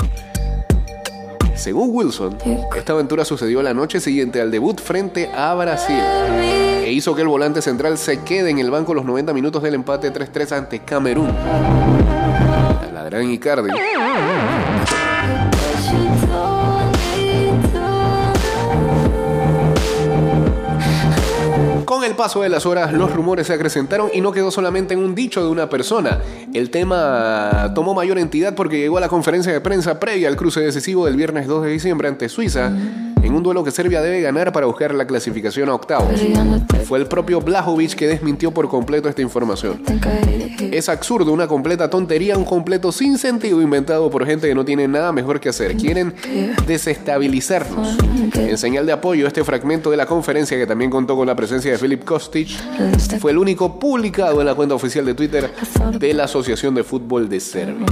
Según 1.56 1.90
Wilson, 1.92 2.38
esta 2.76 2.94
aventura 2.94 3.24
sucedió 3.24 3.62
la 3.62 3.74
noche 3.74 4.00
siguiente 4.00 4.42
al 4.42 4.50
debut 4.50 4.82
frente 4.82 5.30
a 5.34 5.54
Brasil 5.54 6.02
e 6.84 6.92
hizo 6.92 7.16
que 7.16 7.22
el 7.22 7.28
volante 7.28 7.62
central 7.62 7.98
se 7.98 8.22
quede 8.22 8.50
en 8.50 8.60
el 8.60 8.72
banco 8.72 8.94
los 8.94 9.06
90 9.06 9.34
minutos 9.34 9.62
del 9.62 9.76
empate 9.76 10.12
3-3 10.12 10.52
ante 10.52 10.80
Camerún. 10.80 11.32
Con 21.86 22.04
el 22.04 22.16
paso 22.16 22.42
de 22.42 22.50
las 22.50 22.66
horas, 22.66 22.94
los 22.94 23.14
rumores 23.14 23.48
se 23.48 23.54
acrecentaron 23.54 24.10
y 24.14 24.22
no 24.22 24.32
quedó 24.32 24.52
solamente 24.52 24.94
en 24.94 25.02
un 25.02 25.16
dicho 25.16 25.44
de 25.44 25.50
una 25.50 25.70
persona. 25.70 26.20
El 26.54 26.70
tema 26.70 27.72
tomó 27.76 27.94
mayor 27.94 28.18
entidad 28.20 28.56
porque 28.56 28.80
llegó 28.80 28.98
a 28.98 29.02
la 29.02 29.10
conferencia 29.10 29.52
de 29.52 29.62
prensa 29.62 30.00
previa 30.00 30.28
al 30.28 30.36
cruce 30.36 30.62
decisivo 30.62 31.06
del 31.06 31.16
viernes 31.16 31.46
2 31.48 31.64
de 31.66 31.72
diciembre 31.72 32.08
ante 32.08 32.30
Suiza, 32.30 32.72
en 33.24 33.34
un 33.34 33.42
duelo 33.42 33.64
que 33.64 33.72
Serbia 33.72 34.02
debe 34.02 34.22
ganar 34.22 34.52
para 34.52 34.66
buscar 34.66 34.94
la 34.94 35.08
clasificación 35.08 35.70
a 35.70 35.76
octavos. 35.76 36.20
Fue 36.86 37.00
el 37.00 37.08
propio 37.08 37.42
Blajovic 37.42 37.96
que 37.96 38.08
desmintió 38.08 38.52
por 38.52 38.68
completo 38.70 39.10
esta 39.10 39.22
información. 39.22 39.82
Es 40.60 40.90
absurdo, 40.90 41.32
una 41.32 41.48
completa 41.48 41.90
tontería, 41.90 42.38
un 42.38 42.46
completo 42.46 42.92
sin 42.92 43.18
sentido 43.18 43.62
inventado 43.62 44.10
por 44.10 44.26
gente 44.26 44.48
que 44.48 44.56
no 44.56 44.66
tiene 44.66 44.88
nada 44.88 45.12
mejor 45.12 45.40
que 45.40 45.50
hacer. 45.50 45.76
Quieren 45.78 46.14
desestabilizarnos. 46.68 47.98
En 48.36 48.58
señal 48.58 48.86
de 48.86 48.92
apoyo, 48.92 49.26
este 49.28 49.44
fragmento 49.44 49.90
de 49.90 49.98
la 49.98 50.06
conferencia, 50.06 50.58
que 50.58 50.68
también 50.68 50.92
contó 50.92 51.16
con 51.16 51.28
la 51.28 51.36
presencia 51.36 51.72
de 51.72 51.78
Filip 51.78 52.04
Kostic, 52.04 52.50
fue 53.20 53.32
el 53.32 53.38
único 53.38 53.80
publicado 53.80 54.42
en 54.42 54.48
la 54.48 54.56
cuenta 54.56 54.76
oficial 54.76 55.06
de 55.06 55.14
Twitter 55.14 55.50
de 55.98 56.14
la 56.14 56.26
Asociación 56.26 56.76
de 56.76 56.84
Fútbol 56.84 57.30
de 57.30 57.40
Serbia. 57.40 57.86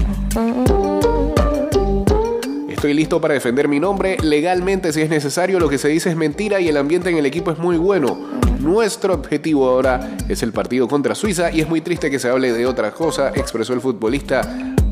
Estoy 2.82 2.96
listo 2.96 3.22
para 3.22 3.36
defender 3.36 3.68
mi 3.68 3.80
nombre 3.80 4.18
legalmente 4.24 4.92
si 4.92 5.02
es 5.02 5.10
necesario. 5.12 5.60
Lo 5.60 5.70
que 5.70 5.78
se 5.78 5.88
dice 5.88 6.10
es 6.10 6.16
mentira 6.16 6.60
y 6.60 6.68
el 6.68 6.78
ambiente 6.78 7.12
en 7.12 7.18
el 7.18 7.28
equipo 7.28 7.52
es 7.52 7.60
muy 7.60 7.78
bueno. 7.78 8.18
Nuestro 8.60 9.14
objetivo 9.14 9.70
ahora 9.70 10.18
es 10.28 10.42
el 10.42 10.52
partido 10.52 10.88
contra 10.88 11.14
Suiza 11.14 11.52
y 11.52 11.62
es 11.62 11.70
muy 11.70 11.82
triste 11.82 12.10
que 12.10 12.18
se 12.18 12.28
hable 12.28 12.52
de 12.54 12.66
otra 12.66 12.90
cosa, 12.90 13.34
expresó 13.36 13.74
el 13.74 13.82
futbolista 13.82 14.42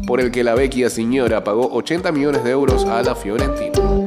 por 0.05 0.21
el 0.21 0.29
que 0.29 0.43
la 0.43 0.53
vecchia 0.53 0.87
señora 0.91 1.43
pagó 1.43 1.67
80 1.73 2.11
millones 2.11 2.43
de 2.43 2.51
euros 2.51 2.85
a 2.85 3.01
la 3.01 3.15
Fiorentina. 3.15 3.98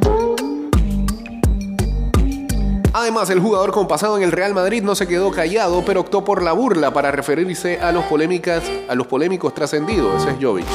Además, 3.03 3.31
el 3.31 3.41
jugador 3.41 3.73
con 3.73 3.89
pasado 3.89 4.17
en 4.17 4.23
el 4.23 4.31
Real 4.31 4.55
Madrid 4.55 4.81
no 4.81 4.95
se 4.95 5.09
quedó 5.09 5.33
callado, 5.33 5.83
pero 5.85 6.03
optó 6.03 6.25
por 6.25 6.41
la 6.41 6.53
burla 6.53 6.93
para 6.93 7.11
referirse 7.11 7.81
a 7.81 7.91
los, 7.91 8.05
polémicas, 8.05 8.63
a 8.89 8.95
los 8.95 9.09
polémicos 9.09 9.53
trascendidos. 9.53 10.23
Ese 10.23 10.31
es 10.31 10.37
Jovic. 10.41 10.67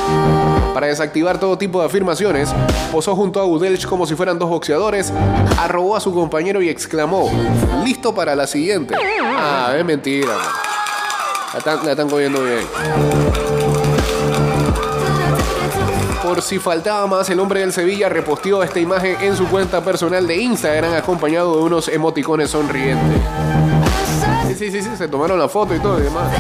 Para 0.74 0.88
desactivar 0.88 1.40
todo 1.40 1.58
tipo 1.58 1.80
de 1.80 1.86
afirmaciones, 1.86 2.54
posó 2.92 3.16
junto 3.16 3.40
a 3.40 3.46
Udelch 3.46 3.86
como 3.86 4.06
si 4.06 4.16
fueran 4.16 4.38
dos 4.38 4.50
boxeadores, 4.50 5.14
arrobó 5.58 5.96
a 5.96 6.02
su 6.02 6.14
compañero 6.14 6.62
y 6.62 6.68
exclamó, 6.68 7.32
listo 7.86 8.14
para 8.14 8.36
la 8.36 8.46
siguiente. 8.46 8.94
Ah, 9.24 9.74
es 9.78 9.86
mentira. 9.86 10.36
La 11.54 11.60
están, 11.60 11.86
la 11.86 11.92
están 11.92 12.10
cogiendo 12.10 12.44
bien. 12.44 13.57
Si 16.42 16.60
faltaba 16.60 17.08
más, 17.08 17.30
el 17.30 17.40
hombre 17.40 17.62
del 17.62 17.74
Sevilla 17.74 18.10
reposteó 18.10 18.62
esta 18.62 18.80
imagen 18.80 19.18
en 19.22 19.36
su 19.36 19.48
cuenta 19.48 19.84
personal 19.84 20.28
de 20.28 20.38
Instagram 20.38 20.94
acompañado 20.94 21.58
de 21.58 21.64
unos 21.64 21.88
emoticones 21.88 22.52
sonrientes. 22.52 23.20
Sí, 24.48 24.54
sí, 24.54 24.72
sí, 24.72 24.82
sí, 24.82 24.90
se 24.98 25.08
tomaron 25.08 25.40
la 25.40 25.50
foto 25.50 25.76
y 25.76 25.80
todo 25.80 26.00
y 26.00 26.04
demás. 26.04 26.32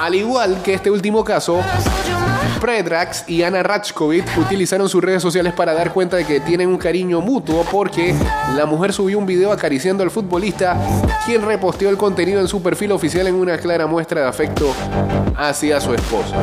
Al 0.00 0.14
igual 0.14 0.62
que 0.62 0.74
este 0.74 0.90
último 0.90 1.22
caso, 1.22 1.60
Predrax 2.60 3.28
y 3.28 3.42
Ana 3.42 3.62
Rachkovic 3.62 4.26
utilizaron 4.38 4.88
sus 4.88 5.02
redes 5.02 5.22
sociales 5.22 5.52
para 5.52 5.74
dar 5.74 5.92
cuenta 5.92 6.16
de 6.16 6.24
que 6.24 6.40
tienen 6.40 6.68
un 6.68 6.78
cariño 6.78 7.20
mutuo 7.20 7.64
porque 7.70 8.14
la 8.56 8.66
mujer 8.66 8.92
subió 8.92 9.18
un 9.18 9.26
video 9.26 9.52
acariciando 9.52 10.02
al 10.02 10.10
futbolista, 10.10 10.76
quien 11.26 11.42
reposteó 11.42 11.90
el 11.90 11.96
contenido 11.96 12.40
en 12.40 12.48
su 12.48 12.62
perfil 12.62 12.92
oficial 12.92 13.26
en 13.26 13.34
una 13.34 13.58
clara 13.58 13.86
muestra 13.86 14.22
de 14.22 14.28
afecto 14.28 14.72
hacia 15.36 15.80
su 15.80 15.92
esposa. 15.94 16.36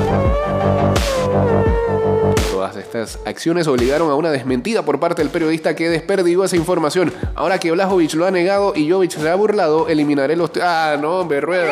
Todas 2.60 2.76
estas 2.76 3.20
acciones 3.26 3.68
obligaron 3.68 4.12
a 4.12 4.16
una 4.16 4.32
desmentida 4.32 4.84
por 4.84 5.00
parte 5.00 5.22
del 5.22 5.32
periodista 5.32 5.78
que 5.78 5.88
desperdigó 5.88 6.44
esa 6.44 6.58
información. 6.58 7.14
Ahora 7.34 7.58
que 7.58 7.72
Blajovic 7.72 8.16
lo 8.16 8.26
ha 8.26 8.32
negado 8.32 8.74
y 8.76 8.92
Jovic 8.92 9.12
se 9.12 9.30
ha 9.30 9.36
burlado, 9.36 9.88
eliminaré 9.88 10.36
los... 10.36 10.52
Ah, 10.62 10.98
no, 11.00 11.22
hombre, 11.22 11.40
rueda. 11.40 11.72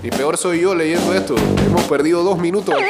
Y 0.00 0.10
peor 0.10 0.36
soy 0.36 0.60
yo 0.60 0.76
leyendo 0.76 1.12
esto. 1.12 1.34
Hemos 1.66 1.82
perdido 1.86 2.22
dos 2.22 2.38
minutos 2.38 2.72
aquí. 2.72 2.84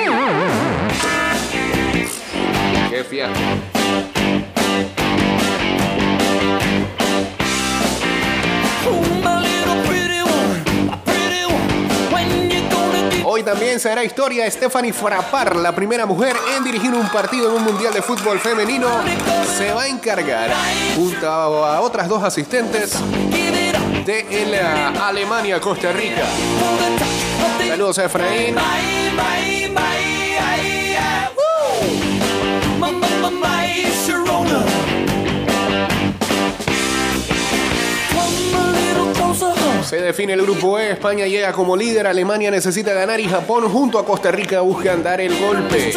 Qué 2.91 3.05
fiasco. 3.05 3.72
También 13.45 13.81
se 13.81 13.91
hará 13.91 14.05
historia 14.05 14.49
Stephanie 14.51 14.93
Frappar, 14.93 15.57
la 15.57 15.75
primera 15.75 16.07
mujer 16.07 16.37
en 16.57 16.63
dirigir 16.63 16.95
un 16.95 17.09
partido 17.09 17.49
en 17.49 17.57
un 17.57 17.65
mundial 17.65 17.93
de 17.93 18.01
fútbol 18.01 18.39
femenino. 18.39 18.89
Se 19.59 19.73
va 19.73 19.83
a 19.83 19.89
encargar, 19.89 20.51
junto 20.95 21.29
a 21.29 21.81
otras 21.81 22.09
dos 22.09 22.23
asistentes, 22.23 22.93
de 24.05 24.47
la 24.47 25.09
Alemania-Costa 25.09 25.93
Rica. 25.93 26.25
Saludos 27.69 27.99
a 27.99 28.05
Efraín. 28.05 28.57
Se 39.85 40.01
define 40.01 40.35
el 40.35 40.43
grupo 40.43 40.79
E, 40.79 40.93
España 40.93 41.27
llega 41.27 41.53
como 41.53 41.77
líder, 41.77 42.07
Alemania 42.07 42.51
necesita 42.51 42.93
ganar 42.93 43.21
y 43.21 43.29
Japón 43.29 43.69
junto 43.69 43.99
a 43.99 44.05
Costa 44.05 44.31
Rica 44.31 44.61
buscan 44.61 45.03
dar 45.03 45.21
el 45.21 45.37
golpe. 45.39 45.93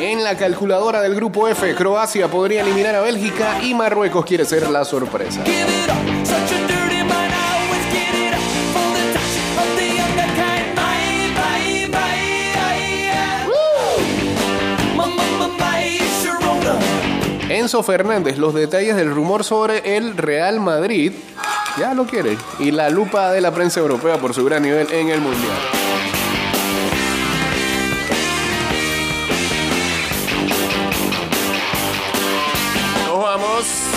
En 0.00 0.22
la 0.22 0.36
calculadora 0.36 1.00
del 1.02 1.14
grupo 1.14 1.48
F, 1.48 1.74
Croacia 1.74 2.28
podría 2.28 2.62
eliminar 2.62 2.94
a 2.94 3.00
Bélgica 3.00 3.60
y 3.62 3.74
Marruecos 3.74 4.24
quiere 4.24 4.44
ser 4.44 4.68
la 4.70 4.84
sorpresa. 4.84 5.42
Enzo 17.48 17.82
Fernández, 17.82 18.38
los 18.38 18.54
detalles 18.54 18.96
del 18.96 19.10
rumor 19.10 19.44
sobre 19.44 19.96
el 19.96 20.16
Real 20.16 20.60
Madrid, 20.60 21.12
ya 21.78 21.94
lo 21.94 22.04
quiere, 22.04 22.36
y 22.58 22.70
la 22.70 22.90
lupa 22.90 23.30
de 23.30 23.40
la 23.40 23.52
prensa 23.52 23.80
europea 23.80 24.18
por 24.18 24.34
su 24.34 24.44
gran 24.44 24.62
nivel 24.62 24.90
en 24.92 25.08
el 25.08 25.20
Mundial. 25.20 25.58
Nos 33.06 33.22
vamos. 33.22 33.89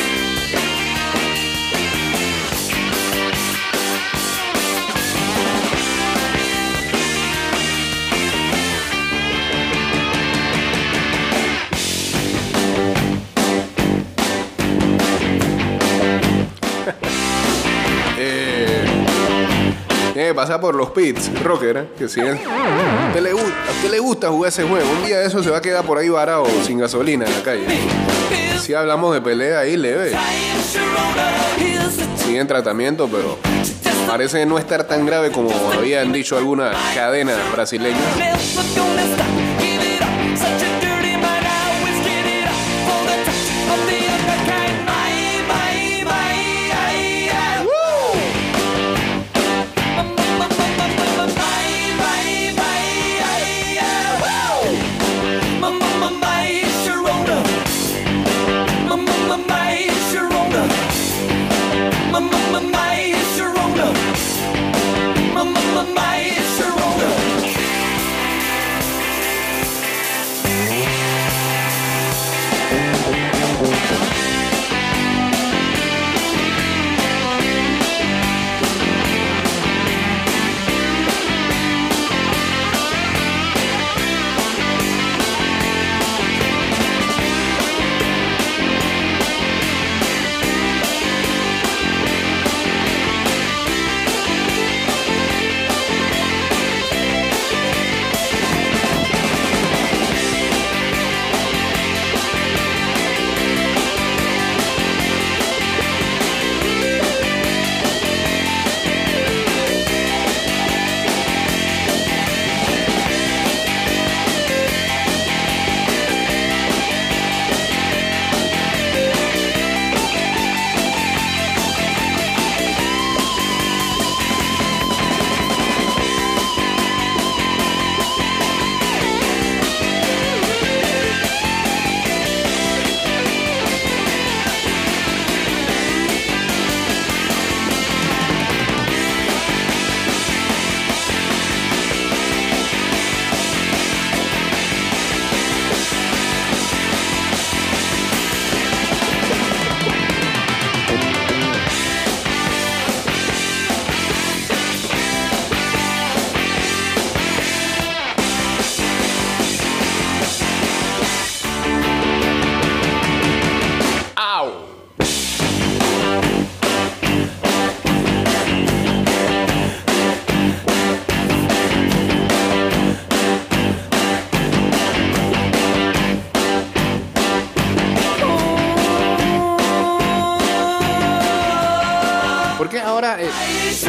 Que 20.33 20.35
pasar 20.35 20.59
por 20.59 20.73
los 20.75 20.89
pits, 20.91 21.29
rocker, 21.43 21.89
que 21.97 22.09
si 22.09 22.19
es- 22.19 22.27
a 22.45 23.07
usted, 23.07 23.21
le, 23.91 23.99
gusta 23.99 24.29
jugar 24.29 24.49
ese 24.49 24.63
juego, 24.63 24.85
un 24.99 25.05
día 25.05 25.19
de 25.19 25.27
eso 25.27 25.43
se 25.43 25.49
va 25.49 25.57
a 25.57 25.61
quedar 25.61 25.83
por 25.85 25.97
ahí 25.97 26.09
varado 26.09 26.45
sin 26.65 26.79
gasolina 26.79 27.25
en 27.25 27.31
la 27.31 27.43
calle. 27.43 27.65
Si 28.59 28.73
hablamos 28.73 29.13
de 29.13 29.21
pelea 29.21 29.59
ahí 29.59 29.77
leve, 29.77 30.11
sigue 32.17 32.39
en 32.39 32.47
tratamiento, 32.47 33.07
pero 33.11 33.37
parece 34.07 34.45
no 34.45 34.57
estar 34.57 34.83
tan 34.85 35.05
grave 35.05 35.31
como 35.31 35.49
habían 35.77 36.11
dicho 36.11 36.37
algunas 36.37 36.75
cadenas 36.95 37.37
brasileñas. 37.51 38.01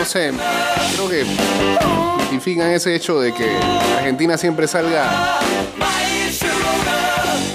No 0.05 0.11
sé, 0.11 0.33
creo 0.97 1.09
que 1.09 1.25
justifican 2.19 2.69
ese 2.73 2.95
hecho 2.95 3.19
de 3.23 3.33
que 3.33 3.49
Argentina 3.97 4.37
siempre 4.37 4.69
salga 4.69 5.41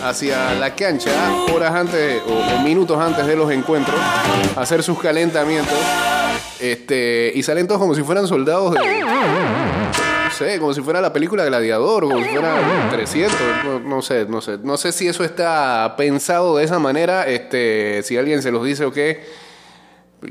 hacia 0.03 0.55
la 0.55 0.73
cancha 0.73 1.11
horas 1.53 1.75
antes 1.75 2.23
o, 2.27 2.63
minutos 2.63 2.99
antes 2.99 3.27
de 3.27 3.35
los 3.35 3.51
encuentros, 3.51 3.99
hacer 4.55 4.81
sus 4.81 4.99
calentamientos, 4.99 5.77
este, 6.59 7.31
y 7.35 7.43
salen 7.43 7.67
todos 7.67 7.79
como 7.79 7.93
si 7.93 8.01
fueran 8.01 8.27
soldados 8.27 8.73
de, 8.73 8.79
no 8.79 10.31
sé, 10.35 10.57
como 10.57 10.73
si 10.73 10.81
fuera 10.81 11.01
la 11.01 11.13
película 11.13 11.45
Gladiador, 11.45 12.05
como 12.05 12.17
si 12.17 12.29
fuera 12.29 12.89
300, 12.89 13.37
no, 13.63 13.79
no 13.79 14.01
sé, 14.01 14.25
no 14.27 14.41
sé, 14.41 14.57
no 14.63 14.75
sé 14.75 14.91
si 14.91 15.07
eso 15.07 15.23
está 15.23 15.93
pensado 15.95 16.57
de 16.57 16.63
esa 16.63 16.79
manera, 16.79 17.27
este, 17.27 18.01
si 18.01 18.17
alguien 18.17 18.41
se 18.41 18.49
los 18.49 18.65
dice 18.65 18.85
o 18.85 18.91
qué. 18.91 19.48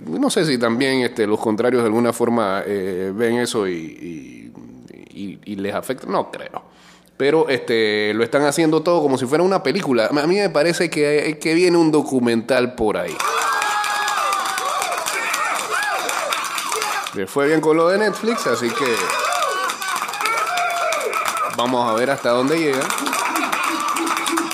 No 0.07 0.29
sé 0.31 0.45
si 0.45 0.59
también 0.59 1.01
este, 1.01 1.27
los 1.27 1.41
contrarios 1.41 1.83
de 1.83 1.87
alguna 1.87 2.13
forma 2.13 2.63
eh, 2.67 3.13
ven 3.15 3.37
eso 3.39 3.67
y, 3.67 4.53
y- 5.15 5.57
les 5.57 5.75
afecta. 5.75 6.07
No 6.07 6.31
creo. 6.31 6.63
Pero 7.17 7.49
este, 7.49 8.13
lo 8.15 8.23
están 8.23 8.43
haciendo 8.45 8.83
todo 8.83 9.03
como 9.03 9.19
si 9.19 9.27
fuera 9.27 9.43
una 9.43 9.63
película. 9.63 10.07
A 10.07 10.27
mí 10.27 10.37
me 10.37 10.51
parece 10.51 10.89
que, 10.89 11.39
que 11.41 11.55
viene 11.55 11.77
un 11.77 11.91
documental 11.91 12.75
por 12.75 12.97
ahí. 12.97 13.17
Le 17.15 17.27
fue 17.27 17.47
bien 17.49 17.61
con 17.61 17.77
lo 17.77 17.89
de 17.89 17.99
Netflix, 17.99 18.47
así 18.47 18.69
que 18.71 18.95
Vamos 21.57 21.91
a 21.91 21.95
ver 21.95 22.11
hasta 22.11 22.31
dónde 22.31 22.57
llega. 22.57 22.87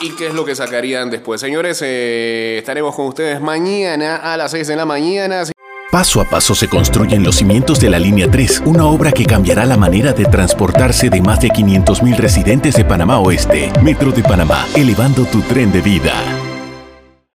¿Y 0.04 0.10
qué 0.10 0.26
es 0.26 0.34
lo 0.34 0.44
que 0.44 0.54
sacarían 0.54 1.08
después? 1.08 1.40
Señores, 1.40 1.80
eh, 1.82 2.56
estaremos 2.58 2.94
con 2.94 3.06
ustedes 3.06 3.40
mañana 3.40 4.16
a 4.16 4.36
las 4.36 4.50
6 4.50 4.68
de 4.68 4.76
la 4.76 4.84
mañana. 4.84 5.44
Paso 5.90 6.20
a 6.20 6.28
paso 6.28 6.54
se 6.54 6.68
construyen 6.68 7.24
los 7.24 7.36
cimientos 7.36 7.80
de 7.80 7.88
la 7.88 7.98
Línea 7.98 8.30
3, 8.30 8.64
una 8.66 8.84
obra 8.84 9.12
que 9.12 9.24
cambiará 9.24 9.64
la 9.64 9.78
manera 9.78 10.12
de 10.12 10.26
transportarse 10.26 11.08
de 11.08 11.22
más 11.22 11.40
de 11.40 11.48
500.000 11.48 12.16
residentes 12.18 12.74
de 12.74 12.84
Panamá 12.84 13.18
Oeste. 13.18 13.72
Metro 13.82 14.12
de 14.12 14.22
Panamá, 14.22 14.66
elevando 14.74 15.24
tu 15.24 15.40
tren 15.40 15.72
de 15.72 15.80
vida. 15.80 16.12